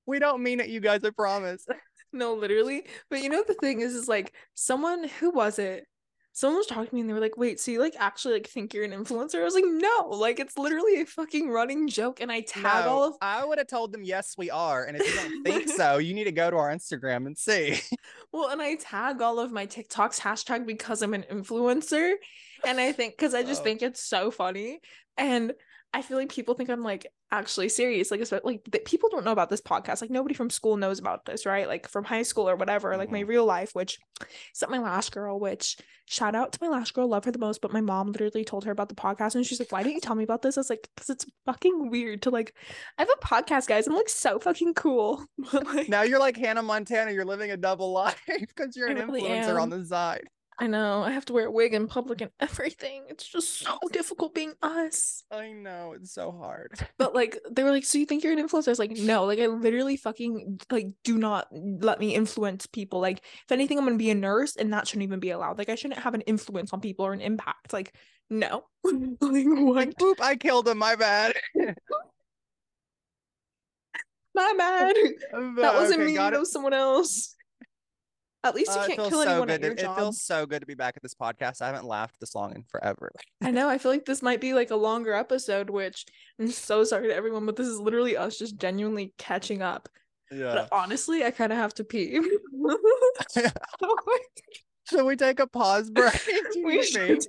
[0.07, 1.01] we don't mean it, you guys.
[1.03, 1.63] I promise.
[2.15, 2.85] No, literally.
[3.09, 5.85] But you know the thing is, is like someone who was it?
[6.33, 8.47] Someone was talking to me and they were like, "Wait, so you like actually like
[8.47, 12.19] think you're an influencer?" I was like, "No, like it's literally a fucking running joke."
[12.21, 14.83] And I tag No, all of I would have told them yes, we are.
[14.83, 17.79] And if you don't think so, you need to go to our Instagram and see.
[18.33, 22.15] Well, and I tag all of my TikToks hashtag because I'm an influencer.
[22.65, 23.63] And I think because I just Oh.
[23.63, 24.79] think it's so funny.
[25.17, 25.53] And
[25.95, 28.11] I feel like people think I'm like actually serious.
[28.11, 30.01] Like, like that people don't know about this podcast.
[30.01, 31.69] Like nobody from school knows about this, right?
[31.69, 33.29] Like from high school or whatever, like my mm-hmm.
[33.29, 33.97] real life, which
[34.49, 37.61] except my last girl, which shout out to my last girl, love her the most.
[37.61, 40.01] But my mom literally told her about the podcast and she's like, Why didn't you
[40.01, 40.57] tell me about this?
[40.57, 42.53] I was like, because it's fucking weird to like
[42.97, 43.87] I have a podcast, guys.
[43.87, 45.25] I'm like so fucking cool.
[45.53, 47.11] Like now you're like Hannah Montana.
[47.11, 50.27] You're living a double life because you're an really influencer on the side.
[50.57, 51.03] I know.
[51.03, 53.03] I have to wear a wig in public and everything.
[53.09, 55.23] It's just so difficult being us.
[55.29, 56.79] I know it's so hard.
[56.97, 58.69] But like they were like, so you think you're an influencer?
[58.69, 63.01] I was like, no, like I literally fucking like do not let me influence people.
[63.01, 65.57] Like if anything, I'm gonna be a nurse and that shouldn't even be allowed.
[65.57, 67.73] Like I shouldn't have an influence on people or an impact.
[67.73, 67.93] Like,
[68.29, 68.63] no.
[68.83, 69.93] like what?
[70.21, 70.77] I killed him.
[70.77, 71.33] My bad.
[74.35, 74.95] My bad.
[75.31, 77.34] That wasn't me, got that was someone else.
[78.45, 79.53] At least you it can't kill so anyone good.
[79.55, 79.97] at your it job.
[79.97, 81.63] feels so good to be back at this podcast.
[81.63, 83.11] I haven't laughed this long in forever.
[83.41, 83.67] I know.
[83.67, 86.05] I feel like this might be like a longer episode, which
[86.39, 89.89] I'm so sorry to everyone, but this is literally us just genuinely catching up.
[90.31, 90.53] Yeah.
[90.53, 92.19] But honestly, I kind of have to pee.
[94.89, 96.13] Should we take a pause break?
[96.63, 97.25] We should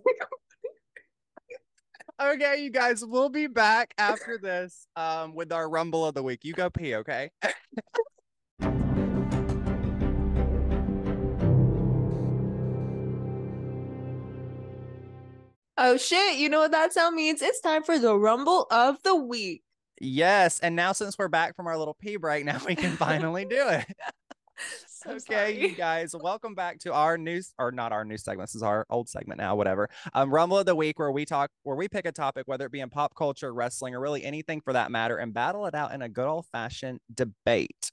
[2.20, 6.44] Okay, you guys, we'll be back after this um with our rumble of the week.
[6.44, 7.30] You go pee, okay?
[15.78, 17.42] Oh shit, you know what that sound means?
[17.42, 19.62] It's time for the rumble of the week.
[20.00, 23.44] Yes, and now since we're back from our little pee break, now we can finally
[23.44, 23.86] do it.
[24.86, 28.48] So okay, you guys, welcome back to our news or not our new segment.
[28.48, 29.88] This is our old segment now, whatever.
[30.14, 32.72] Um, Rumble of the Week, where we talk, where we pick a topic, whether it
[32.72, 35.92] be in pop culture, wrestling, or really anything for that matter, and battle it out
[35.92, 37.92] in a good old fashioned debate.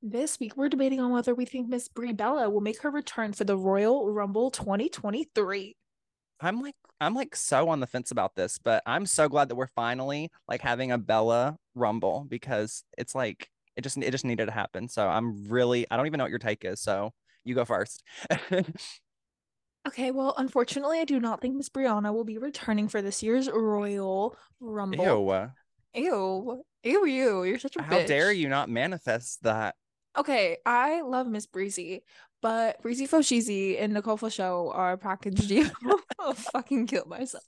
[0.00, 3.32] This week we're debating on whether we think Miss Brie Bella will make her return
[3.32, 5.76] for the Royal Rumble 2023.
[6.40, 9.56] I'm like, I'm like so on the fence about this, but I'm so glad that
[9.56, 14.46] we're finally like having a Bella Rumble because it's like it just it just needed
[14.46, 14.88] to happen.
[14.88, 16.80] So I'm really I don't even know what your take is.
[16.80, 17.12] So
[17.44, 18.02] you go first.
[19.88, 23.48] Okay, well, unfortunately, I do not think Miss Brianna will be returning for this year's
[23.50, 25.50] Royal Rumble.
[25.94, 26.02] Ew.
[26.02, 26.62] Ew.
[26.84, 27.44] Ew, you.
[27.44, 28.06] You're such a How bitch.
[28.06, 29.74] dare you not manifest that?
[30.18, 32.02] Okay, I love Miss Breezy,
[32.42, 35.70] but Breezy Foshizi and Nicole Fosho are package deal.
[36.18, 37.44] I'll fucking kill myself.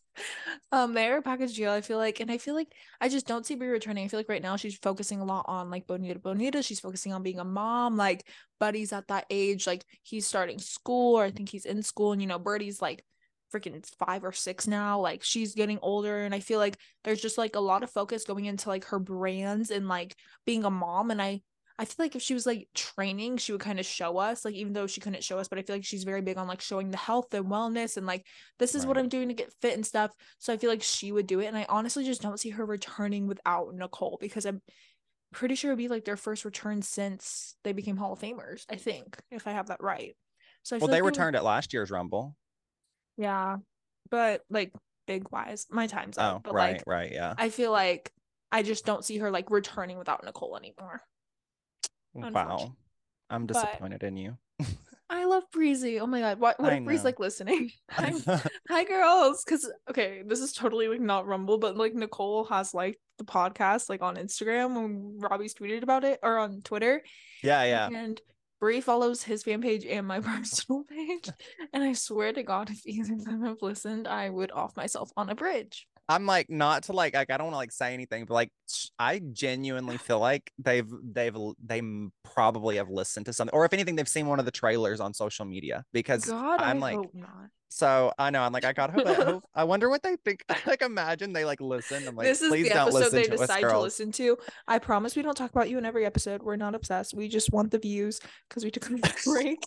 [0.70, 2.68] Um, they're a package deal, I feel like, and I feel like
[3.00, 4.04] I just don't see Brie returning.
[4.04, 6.62] I feel like right now she's focusing a lot on like Bonita Bonita.
[6.62, 7.96] She's focusing on being a mom.
[7.96, 8.26] Like
[8.60, 12.20] Buddy's at that age, like he's starting school, or I think he's in school, and
[12.20, 13.04] you know, Birdie's like
[13.52, 15.00] freaking five or six now.
[15.00, 18.24] Like she's getting older, and I feel like there's just like a lot of focus
[18.24, 21.10] going into like her brands and like being a mom.
[21.10, 21.42] And I
[21.82, 24.54] I feel like if she was like training, she would kind of show us, like
[24.54, 26.60] even though she couldn't show us, but I feel like she's very big on like
[26.60, 28.24] showing the health and wellness and like
[28.60, 30.12] this is what I'm doing to get fit and stuff.
[30.38, 31.46] So I feel like she would do it.
[31.46, 34.62] And I honestly just don't see her returning without Nicole because I'm
[35.32, 38.76] pretty sure it'd be like their first return since they became Hall of Famers, I
[38.76, 40.14] think, if I have that right.
[40.62, 42.36] So I Well, they like would- returned at last year's Rumble.
[43.16, 43.56] yeah.
[44.08, 44.72] But like
[45.08, 46.36] big wise, my time's up.
[46.36, 47.34] Oh, but right, like right, yeah.
[47.36, 48.12] I feel like
[48.52, 51.00] I just don't see her like returning without Nicole anymore.
[52.16, 52.76] Oh, wow.
[53.30, 54.36] I'm But- disappointed in you.
[55.10, 56.00] I love Breezy.
[56.00, 56.40] Oh my god.
[56.40, 57.02] What what if know.
[57.04, 57.70] like listening?
[57.90, 59.44] Hi, girls.
[59.44, 63.90] Cause okay, this is totally like not Rumble, but like Nicole has like the podcast
[63.90, 67.02] like on Instagram when Robbie's tweeted about it or on Twitter.
[67.42, 67.88] yeah, yeah.
[67.92, 68.18] And
[68.58, 71.28] Brie follows his fan page and my personal page.
[71.74, 75.10] And I swear to God, if either of them have listened, I would off myself
[75.16, 75.86] on a bridge.
[76.08, 78.50] I'm like not to like like I don't want to like say anything, but like
[78.98, 81.82] I genuinely feel like they've they've they
[82.24, 85.14] probably have listened to something, or if anything, they've seen one of the trailers on
[85.14, 87.08] social media because God, I'm I like
[87.68, 90.44] so I know I'm like I gotta hope, I hope I wonder what they think.
[90.66, 92.06] like imagine they like listen.
[92.06, 94.36] I'm like this is please the don't episode they to us decide to listen to.
[94.68, 96.42] I promise we don't talk about you in every episode.
[96.42, 97.14] We're not obsessed.
[97.14, 99.58] We just want the views because we took a break.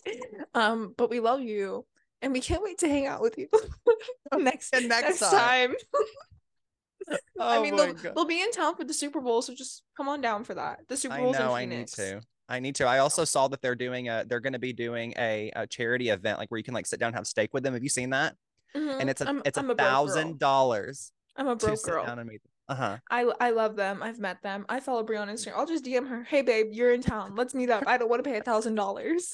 [0.54, 1.84] Um, but we love you
[2.26, 3.48] and we can't wait to hang out with you
[4.38, 5.68] next And next next time.
[5.70, 5.76] time.
[7.38, 8.14] Oh I mean, they'll, God.
[8.16, 10.80] they'll be in town for the Super Bowl, so just come on down for that.
[10.88, 12.20] The Super I know in I need to.
[12.48, 12.84] I need to.
[12.86, 16.08] I also saw that they're doing a they're going to be doing a, a charity
[16.08, 17.74] event like where you can like sit down and have steak with them.
[17.74, 18.34] Have you seen that?
[18.74, 19.00] Mhm.
[19.00, 22.04] And it's a I'm- it's I'm a thousand dollars I'm a broke girl.
[22.04, 22.40] down and meet.
[22.68, 22.96] Uh huh.
[23.08, 24.02] I I love them.
[24.02, 24.66] I've met them.
[24.68, 25.52] I follow Brie on Instagram.
[25.58, 26.24] I'll just DM her.
[26.24, 27.36] Hey babe, you're in town.
[27.36, 27.84] Let's meet up.
[27.86, 29.32] I don't want to pay a thousand dollars.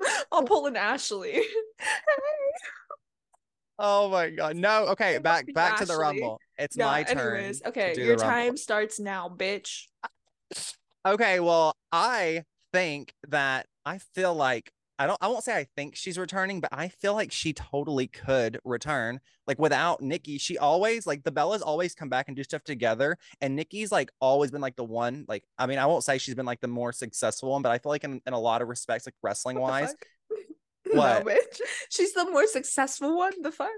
[0.32, 1.42] I'll pull an Ashley.
[3.78, 4.56] Oh my god.
[4.56, 4.86] No.
[4.86, 5.18] Okay.
[5.18, 6.40] Back back to the rumble.
[6.56, 6.86] It's yeah.
[6.86, 7.36] my turn.
[7.36, 7.94] anyways, okay.
[7.96, 9.82] Your time starts now, bitch.
[11.04, 11.40] Okay.
[11.40, 16.18] Well, I think that I feel like I don't I won't say I think she's
[16.18, 19.20] returning, but I feel like she totally could return.
[19.46, 23.18] Like without Nikki, she always like the Bellas always come back and do stuff together.
[23.40, 26.34] And Nikki's like always been like the one, like I mean, I won't say she's
[26.34, 28.68] been like the more successful one, but I feel like in, in a lot of
[28.68, 29.94] respects, like wrestling wise.
[30.92, 31.26] What?
[31.26, 31.36] No.
[31.90, 33.32] She's the more successful one.
[33.42, 33.70] The fuck?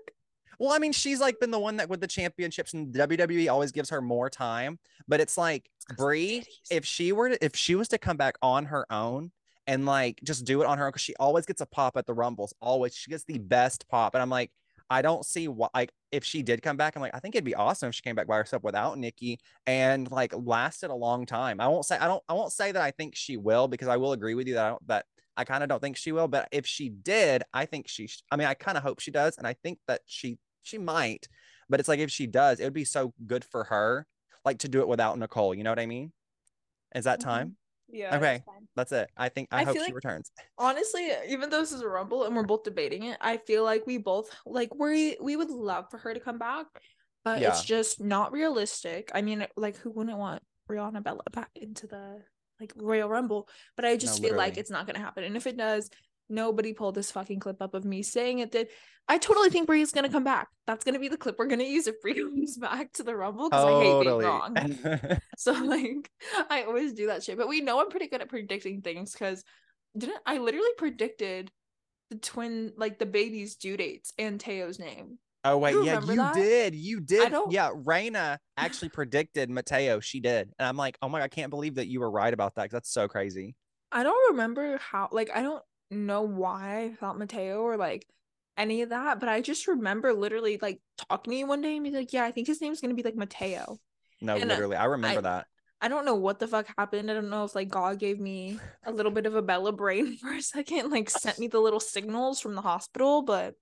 [0.59, 3.73] Well, I mean, she's like been the one that with the championships and WWE always
[3.73, 4.79] gives her more time.
[5.07, 8.67] But it's like Brie, if she were to, if she was to come back on
[8.67, 9.31] her own
[9.69, 12.07] and like just do it on her own, because she always gets a pop at
[12.07, 14.15] the rumbles, always she gets the best pop.
[14.17, 14.51] And I'm like,
[14.91, 17.45] I don't see why like if she did come back, I'm like, I think it'd
[17.45, 21.27] be awesome if she came back by herself without Nikki and like lasted a long
[21.27, 21.61] time.
[21.61, 23.99] I won't say I don't I won't say that I think she will because I
[23.99, 26.27] will agree with you that I don't that I kind of don't think she will,
[26.29, 29.11] but if she did, I think she sh- I mean, I kind of hope she
[29.13, 31.29] does and I think that she she might.
[31.69, 34.07] But it's like if she does, it would be so good for her
[34.45, 36.13] like to do it without Nicole, you know what I mean?
[36.95, 37.25] Is that Mhm.
[37.25, 37.57] time?
[37.91, 38.17] Yeah.
[38.17, 38.43] Okay.
[38.47, 38.91] that's.
[38.91, 39.11] That's it.
[39.17, 40.31] I think I, I hope she like- returns.
[40.59, 43.87] honestly even though this is a rumble and we're both debating it i feel like
[43.87, 46.67] we both like we we would love for her to come back
[47.25, 51.87] but it's just not realistic i mean like who wouldn't want brianna bella back into
[51.87, 52.23] the
[52.61, 55.57] like royal rumble but i just feel like it's not gonna happen and if it
[55.57, 55.91] does
[56.29, 58.69] nobody pulled this fucking clip up of me saying it did
[59.09, 61.65] i totally think Brie is gonna come back that's gonna be the clip we're gonna
[61.65, 66.11] use if Brie comes back to the rumble because i hate being wrong so like
[66.51, 67.39] I always do that shit.
[67.39, 69.45] But we know I'm pretty good at predicting things because
[69.97, 71.51] didn't I literally predicted
[72.11, 75.19] the twin like the baby's due dates and Teo's name.
[75.45, 76.35] oh wait, You yeah, you that?
[76.35, 76.75] did.
[76.75, 77.33] You did.
[77.51, 80.01] Yeah, Raina actually predicted Mateo.
[80.01, 80.51] She did.
[80.59, 82.65] And I'm like, oh my god, I can't believe that you were right about that
[82.65, 83.55] because that's so crazy.
[83.93, 88.07] I don't remember how like I don't know why I thought Mateo or like
[88.57, 91.85] any of that, but I just remember literally like talking to you one day and
[91.85, 93.79] be like, Yeah, I think his name's gonna be like Mateo.
[94.21, 94.77] No, And, uh, literally.
[94.77, 95.47] I remember I- that.
[95.81, 97.09] I don't know what the fuck happened.
[97.09, 100.17] I don't know if like God gave me a little bit of a Bella brain
[100.21, 103.55] for a second, like sent me the little signals from the hospital, but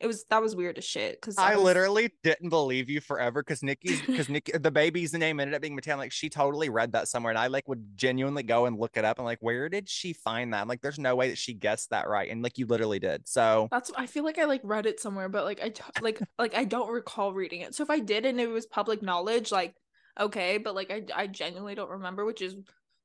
[0.00, 1.20] it was that was weird as shit.
[1.20, 5.38] Cause I was- literally didn't believe you forever because Nikki's because Nikki the baby's name
[5.40, 5.96] ended up being Mateo.
[5.96, 9.04] Like she totally read that somewhere, and I like would genuinely go and look it
[9.04, 9.18] up.
[9.18, 10.62] I'm like, where did she find that?
[10.62, 13.28] I'm like, there's no way that she guessed that right, and like you literally did.
[13.28, 16.20] So That's I feel like I like read it somewhere, but like I t- like
[16.38, 17.74] like I don't recall reading it.
[17.74, 19.74] So if I did and it was public knowledge, like
[20.18, 22.56] okay, but like I I genuinely don't remember, which is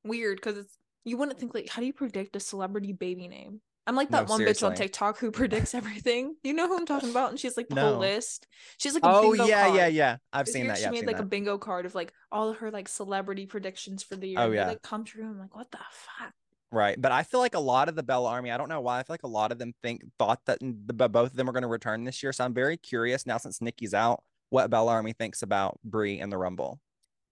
[0.05, 3.59] weird because it's you wouldn't think like how do you predict a celebrity baby name?
[3.87, 4.73] I'm like that No, one bitch on.
[4.75, 6.35] TikTok who predicts everything.
[6.43, 7.29] You know who I'm talking about?
[7.29, 7.91] And she's like the No.
[7.91, 8.47] whole list.
[8.77, 9.75] She's like a Oh bingo yeah, card.
[9.77, 10.17] yeah, yeah.
[10.33, 10.77] I've This seen that.
[10.79, 11.23] She I've made like that.
[11.23, 14.39] a bingo card of like all of her like celebrity predictions for the year.
[14.39, 14.67] Oh, and they, yeah.
[14.67, 15.23] like come true.
[15.25, 16.33] I'm like, what the fuck?
[16.71, 18.51] Right, but I feel like a lot of the Bell Army.
[18.51, 18.99] I don't know why.
[18.99, 21.53] I feel like a lot of them think thought that the, both of them are
[21.53, 22.33] going to return this year.
[22.33, 26.31] So I'm very curious now since Nikki's out, what Bell Army thinks about Brie and
[26.31, 26.79] the Rumble.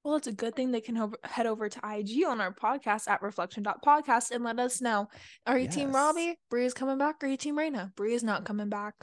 [0.03, 3.07] Well, it's a good thing they can over- head over to IG on our podcast
[3.07, 5.07] at reflection.podcast and let us know.
[5.47, 6.37] Are you team Robbie?
[6.49, 7.23] Brie is coming back.
[7.23, 7.95] Or are you team Raina?
[7.95, 8.95] Brie is not coming back.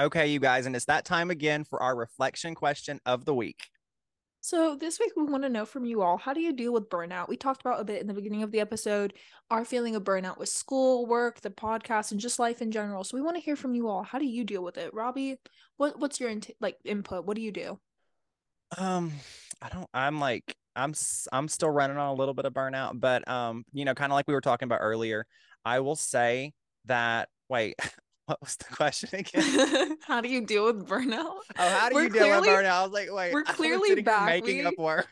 [0.00, 3.68] Okay, you guys, and it's that time again for our reflection question of the week.
[4.44, 6.90] So this week we want to know from you all how do you deal with
[6.90, 7.30] burnout?
[7.30, 9.14] We talked about a bit in the beginning of the episode
[9.50, 13.04] our feeling of burnout with school, work, the podcast, and just life in general.
[13.04, 14.02] So we want to hear from you all.
[14.02, 15.40] How do you deal with it, Robbie?
[15.78, 17.24] What what's your int- like input?
[17.24, 17.78] What do you do?
[18.76, 19.12] Um,
[19.62, 19.88] I don't.
[19.94, 20.92] I'm like I'm
[21.32, 24.14] I'm still running on a little bit of burnout, but um, you know, kind of
[24.14, 25.24] like we were talking about earlier.
[25.64, 26.52] I will say
[26.84, 27.30] that.
[27.48, 27.76] Wait,
[28.26, 29.96] what was the question again?
[30.06, 31.18] how do you deal with burnout?
[31.18, 32.64] Oh, how do We're you deal with burnout?
[32.70, 34.26] I was like, wait, we're clearly back.
[34.26, 35.08] making We- up work.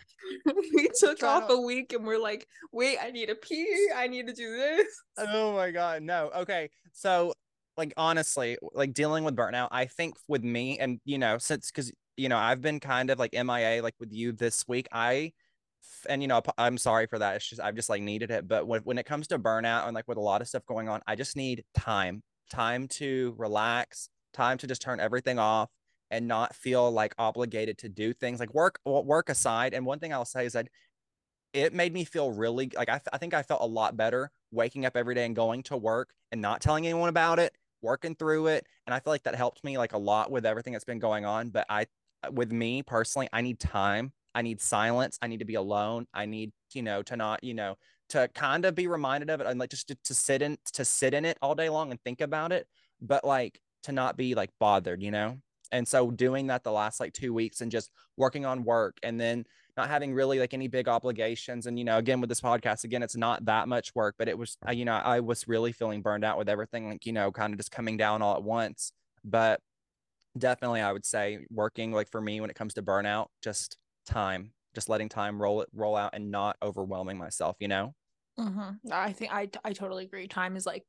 [0.74, 3.88] we took off to- a week and we're like, wait, I need a pee.
[3.94, 4.86] I need to do this.
[5.18, 6.30] Oh my god, no.
[6.36, 6.70] Okay.
[6.92, 7.32] So
[7.76, 11.90] like honestly, like dealing with burnout, I think with me and you know, since cuz
[12.16, 14.86] you know, I've been kind of like MIA like with you this week.
[14.92, 15.32] I.
[16.08, 17.36] and you know, I'm sorry for that.
[17.36, 19.94] It's just I've just like needed it, but when when it comes to burnout and
[19.94, 22.22] like with a lot of stuff going on, I just need time.
[22.52, 25.70] Time to relax, time to just turn everything off
[26.10, 29.72] and not feel like obligated to do things like work work aside.
[29.72, 30.68] And one thing I'll say is that
[31.54, 34.84] it made me feel really like I, I think I felt a lot better waking
[34.84, 38.48] up every day and going to work and not telling anyone about it, working through
[38.48, 38.66] it.
[38.86, 41.24] And I feel like that helped me like a lot with everything that's been going
[41.24, 41.48] on.
[41.48, 41.86] But I,
[42.30, 44.12] with me personally, I need time.
[44.34, 45.18] I need silence.
[45.22, 46.06] I need to be alone.
[46.12, 47.76] I need, you know, to not, you know,
[48.12, 50.84] to kind of be reminded of it and like just to, to sit in, to
[50.84, 52.66] sit in it all day long and think about it,
[53.00, 55.38] but like to not be like bothered, you know?
[55.72, 59.18] And so doing that the last like two weeks and just working on work and
[59.18, 59.44] then
[59.78, 61.66] not having really like any big obligations.
[61.66, 64.36] And, you know, again, with this podcast, again, it's not that much work, but it
[64.36, 67.54] was, you know, I was really feeling burned out with everything, like, you know, kind
[67.54, 68.92] of just coming down all at once.
[69.24, 69.60] But
[70.36, 74.52] definitely, I would say working like for me when it comes to burnout, just time,
[74.74, 77.94] just letting time roll it, roll out and not overwhelming myself, you know?
[78.38, 78.90] Mm-hmm.
[78.92, 80.26] I think I I totally agree.
[80.26, 80.84] Time is like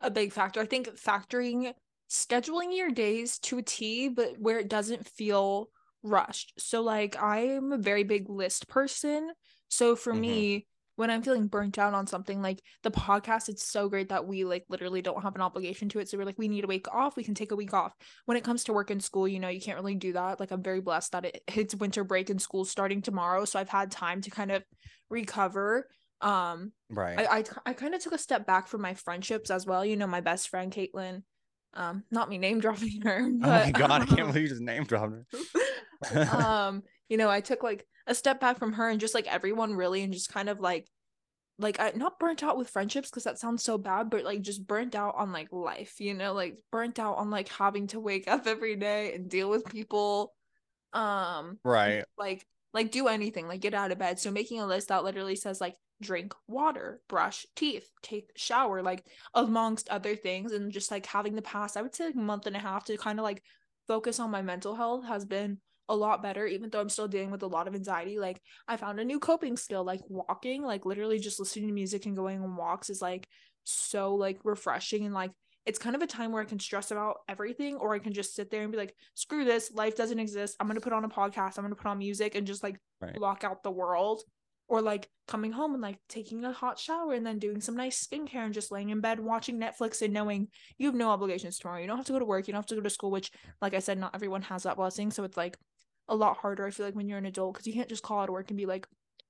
[0.00, 0.60] a big factor.
[0.60, 1.74] I think factoring
[2.10, 5.68] scheduling your days to a T, but where it doesn't feel
[6.02, 6.54] rushed.
[6.58, 9.32] So like I'm a very big list person.
[9.68, 10.14] So for Mhm.
[10.14, 14.26] me, when I'm feeling burnt out on something like the podcast, it's so great that
[14.26, 16.08] we like literally don't have an obligation to it.
[16.08, 17.94] So we're like, we need a week off, we can take a week off.
[18.24, 20.40] When it comes to work and school, you know, you can't really do that.
[20.40, 23.44] Like I'm very blessed that it hits winter break and school starting tomorrow.
[23.44, 24.64] So I've had time to kind of
[25.10, 25.88] recover.
[26.20, 27.18] Um Right.
[27.18, 29.84] I I, I kind of took a step back from my friendships as well.
[29.84, 31.22] You know, my best friend Caitlin.
[31.74, 33.20] Um, not me name dropping her.
[33.22, 33.90] oh my but, God.
[33.90, 35.26] I can't um, believe you just name dropped her.
[36.44, 39.74] um, you know, I took like a step back from her and just like everyone
[39.74, 40.88] really, and just kind of like,
[41.58, 44.66] like I not burnt out with friendships because that sounds so bad, but like just
[44.66, 46.00] burnt out on like life.
[46.00, 49.50] You know, like burnt out on like having to wake up every day and deal
[49.50, 50.34] with people.
[50.92, 52.04] Um, right.
[52.16, 55.36] like like do anything like get out of bed so making a list that literally
[55.36, 61.06] says like drink water brush teeth take shower like amongst other things and just like
[61.06, 63.24] having the past i would say like a month and a half to kind of
[63.24, 63.42] like
[63.86, 65.58] focus on my mental health has been
[65.88, 68.76] a lot better even though i'm still dealing with a lot of anxiety like i
[68.76, 72.40] found a new coping skill like walking like literally just listening to music and going
[72.42, 73.26] on walks is like
[73.64, 75.30] so like refreshing and like
[75.68, 78.34] it's kind of a time where I can stress about everything, or I can just
[78.34, 80.56] sit there and be like, screw this, life doesn't exist.
[80.58, 83.14] I'm gonna put on a podcast, I'm gonna put on music and just like Right.
[83.14, 84.22] block out the world.
[84.68, 88.06] Or like coming home and like taking a hot shower and then doing some nice
[88.06, 91.80] skincare and just laying in bed watching Netflix and knowing you have no obligations tomorrow.
[91.80, 93.30] You don't have to go to work, you don't have to go to school, which
[93.62, 95.10] like I said, not everyone has that blessing.
[95.10, 95.56] So it's like
[96.06, 98.20] a lot harder, I feel like, when you're an adult, because you can't just call
[98.20, 98.86] out of work and be like,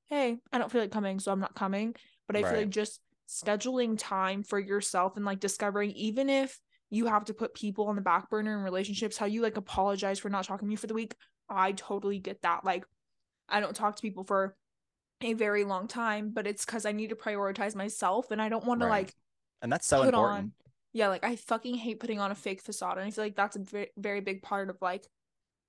[0.07, 1.94] Hey, I don't feel like coming, so I'm not coming.
[2.27, 6.59] But I feel like just scheduling time for yourself and like discovering even if
[6.89, 10.18] you have to put people on the back burner in relationships how you like apologize
[10.18, 11.14] for not talking to me for the week
[11.51, 12.84] i totally get that like
[13.47, 14.57] i don't talk to people for
[15.20, 18.64] a very long time but it's because i need to prioritize myself and i don't
[18.64, 19.14] want to like
[19.62, 20.38] And that's so put important.
[20.38, 20.52] on
[20.92, 23.56] yeah like i fucking hate putting on a fake facade and i feel like that's
[23.56, 25.04] a very, very big part of like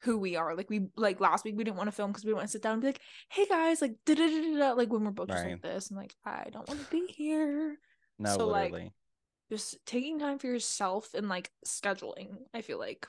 [0.04, 2.34] who we are like we like last week we didn't want to film because we
[2.34, 4.92] want to sit down and be like hey guys like da da da da like
[4.94, 5.52] when we're both Right.
[5.52, 7.78] like this and like i don't want to be here
[8.18, 8.94] No, So, like, literally.
[9.52, 13.08] just taking time for yourself and like scheduling i feel like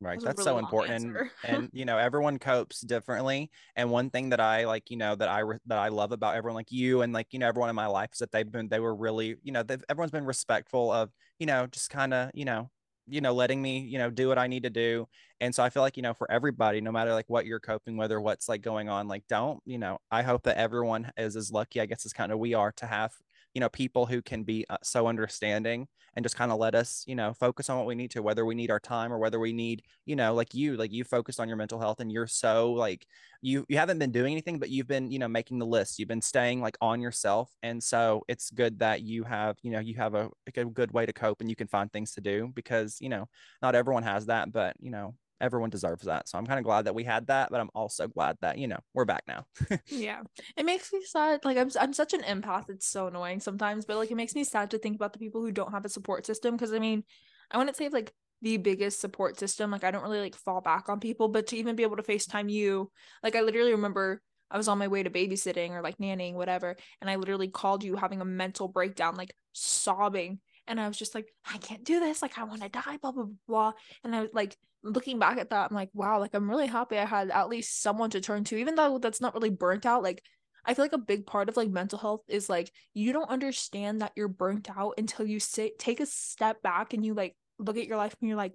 [0.00, 0.22] Right.
[0.22, 0.94] That That's really so important.
[0.94, 3.50] And, and, you know, everyone copes differently.
[3.74, 6.36] And one thing that I like, you know, that I, re- that I love about
[6.36, 8.68] everyone like you and like, you know, everyone in my life is that they've been,
[8.68, 12.30] they were really, you know, they've, everyone's been respectful of, you know, just kind of,
[12.32, 12.70] you know,
[13.08, 15.08] you know, letting me, you know, do what I need to do.
[15.40, 17.96] And so I feel like, you know, for everybody, no matter like what you're coping
[17.96, 21.34] with or what's like going on, like don't, you know, I hope that everyone is
[21.34, 23.14] as lucky, I guess, as kind of we are to have,
[23.54, 27.04] you know, people who can be uh, so understanding and just kind of let us,
[27.06, 29.38] you know, focus on what we need to, whether we need our time or whether
[29.38, 32.26] we need, you know, like you, like you focused on your mental health and you're
[32.26, 33.06] so like
[33.40, 35.98] you you haven't been doing anything, but you've been, you know, making the list.
[35.98, 37.50] You've been staying like on yourself.
[37.62, 41.06] And so it's good that you have, you know, you have a, a good way
[41.06, 43.28] to cope and you can find things to do because, you know,
[43.62, 46.28] not everyone has that, but you know, everyone deserves that.
[46.28, 48.68] So I'm kind of glad that we had that, but I'm also glad that, you
[48.68, 49.46] know, we're back now.
[49.90, 50.20] yeah
[50.56, 53.96] it makes me sad like I'm, I'm such an empath it's so annoying sometimes but
[53.96, 56.26] like it makes me sad to think about the people who don't have a support
[56.26, 57.04] system because i mean
[57.50, 58.12] i wouldn't say like
[58.42, 61.56] the biggest support system like i don't really like fall back on people but to
[61.56, 62.90] even be able to facetime you
[63.22, 66.76] like i literally remember i was on my way to babysitting or like nannying whatever
[67.00, 71.14] and i literally called you having a mental breakdown like sobbing and i was just
[71.14, 73.72] like i can't do this like i want to die blah blah blah
[74.04, 76.96] and i was like looking back at that i'm like wow like i'm really happy
[76.98, 80.02] i had at least someone to turn to even though that's not really burnt out
[80.02, 80.22] like
[80.64, 84.02] I feel like a big part of like mental health is like you don't understand
[84.02, 87.78] that you're burnt out until you sit take a step back and you like look
[87.78, 88.52] at your life and you're like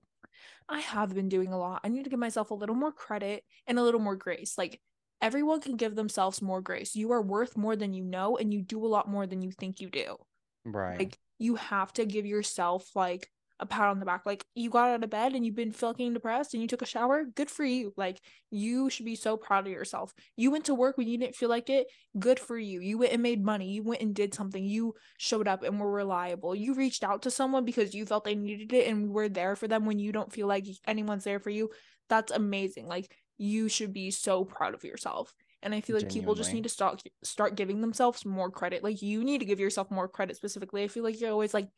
[0.69, 1.82] I have been doing a lot.
[1.84, 4.57] I need to give myself a little more credit and a little more grace.
[4.57, 4.80] Like
[5.21, 6.95] everyone can give themselves more grace.
[6.95, 9.51] You are worth more than you know and you do a lot more than you
[9.51, 10.17] think you do.
[10.65, 10.99] Right.
[10.99, 13.30] Like you have to give yourself like
[13.64, 14.22] a pat on the back.
[14.26, 16.86] Like you got out of bed and you've been fucking depressed and you took a
[16.86, 17.24] shower.
[17.24, 17.93] Good for you.
[17.97, 20.14] Like you should be so proud of yourself.
[20.36, 21.88] You went to work when you didn't feel like it.
[22.20, 22.82] Good for you.
[22.82, 23.72] You went and made money.
[23.72, 24.64] You went and did something.
[24.64, 26.53] You showed up and were reliable.
[26.53, 29.68] You reached out to someone because you felt they needed it and were there for
[29.68, 31.70] them when you don't feel like anyone's there for you.
[32.09, 32.88] That's amazing.
[32.88, 35.34] Like you should be so proud of yourself.
[35.64, 38.84] And I feel like people just need to start start giving themselves more credit.
[38.84, 40.84] Like you need to give yourself more credit specifically.
[40.84, 41.70] I feel like you're always like,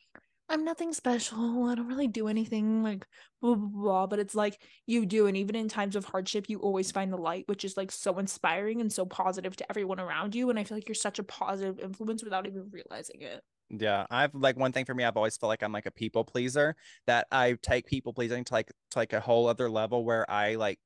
[0.47, 1.65] I'm nothing special.
[1.65, 3.05] I don't really do anything like
[3.41, 4.07] blah blah blah.
[4.07, 7.17] But it's like you do, and even in times of hardship, you always find the
[7.17, 10.49] light, which is like so inspiring and so positive to everyone around you.
[10.49, 13.43] And I feel like you're such a positive influence without even realizing it.
[13.69, 16.23] Yeah, I've like one thing for me, I've always felt like I'm like a people
[16.23, 16.75] pleaser
[17.07, 20.55] that I take people pleasing to like to like a whole other level where I
[20.55, 20.79] like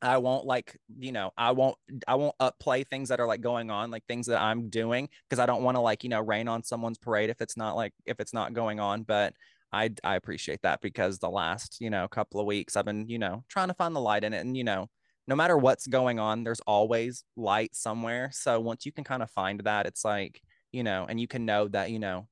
[0.00, 1.76] I won't like, you know, I won't
[2.06, 5.40] I won't upplay things that are like going on, like things that I'm doing because
[5.40, 7.92] I don't want to like, you know, rain on someone's parade if it's not like
[8.06, 9.34] if it's not going on, but
[9.72, 13.18] I I appreciate that because the last, you know, couple of weeks I've been, you
[13.18, 14.88] know, trying to find the light in it and you know,
[15.26, 18.30] no matter what's going on, there's always light somewhere.
[18.32, 20.40] So once you can kind of find that, it's like,
[20.72, 22.28] you know, and you can know that, you know,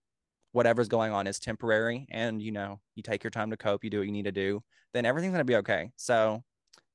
[0.53, 3.91] whatever's going on is temporary and you know, you take your time to cope, you
[3.91, 4.63] do what you need to do,
[4.95, 5.91] then everything's going to be okay.
[5.97, 6.43] So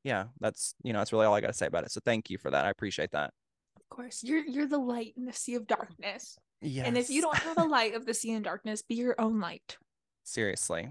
[0.04, 1.92] yeah, that's you know, that's really all I got to say about it.
[1.92, 2.66] So thank you for that.
[2.66, 3.34] I appreciate that.
[3.78, 6.38] Of course, you're you're the light in the sea of darkness.
[6.62, 6.84] Yeah.
[6.86, 9.40] And if you don't have a light of the sea and darkness, be your own
[9.40, 9.78] light.
[10.24, 10.90] seriously.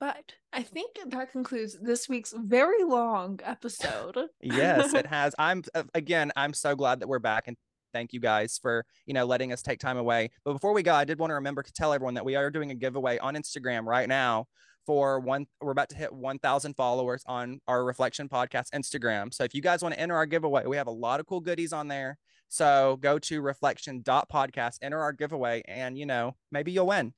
[0.00, 4.18] But I think that concludes this week's very long episode.
[4.42, 5.32] Yes, it has.
[5.38, 7.56] I'm uh, again, I'm so glad that we're back and
[7.92, 10.30] thank you guys for, you know, letting us take time away.
[10.44, 12.50] But before we go, I did want to remember to tell everyone that we are
[12.50, 14.46] doing a giveaway on Instagram right now
[14.86, 19.54] for one we're about to hit 1000 followers on our reflection podcast instagram so if
[19.54, 21.88] you guys want to enter our giveaway we have a lot of cool goodies on
[21.88, 22.18] there
[22.48, 27.12] so go to reflection.podcast enter our giveaway and you know maybe you'll win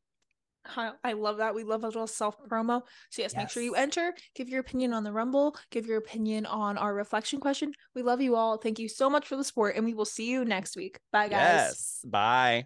[1.05, 1.55] I love that.
[1.55, 2.83] We love a little self promo.
[3.11, 6.47] So, yes, make sure you enter, give your opinion on the Rumble, give your opinion
[6.47, 7.73] on our reflection question.
[7.95, 8.57] We love you all.
[8.57, 10.99] Thank you so much for the support, and we will see you next week.
[11.13, 11.41] Bye, guys.
[11.41, 12.65] yes bye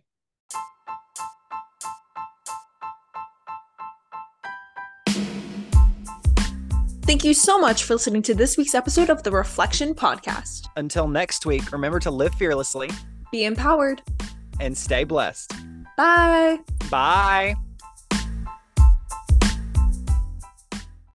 [7.09, 10.67] Thank you so much for listening to this week's episode of the Reflection Podcast.
[10.77, 12.91] until next week remember to live fearlessly
[13.33, 14.03] Be empowered.
[14.61, 15.53] and stay blessed
[15.97, 16.59] Bye.
[16.91, 17.55] bye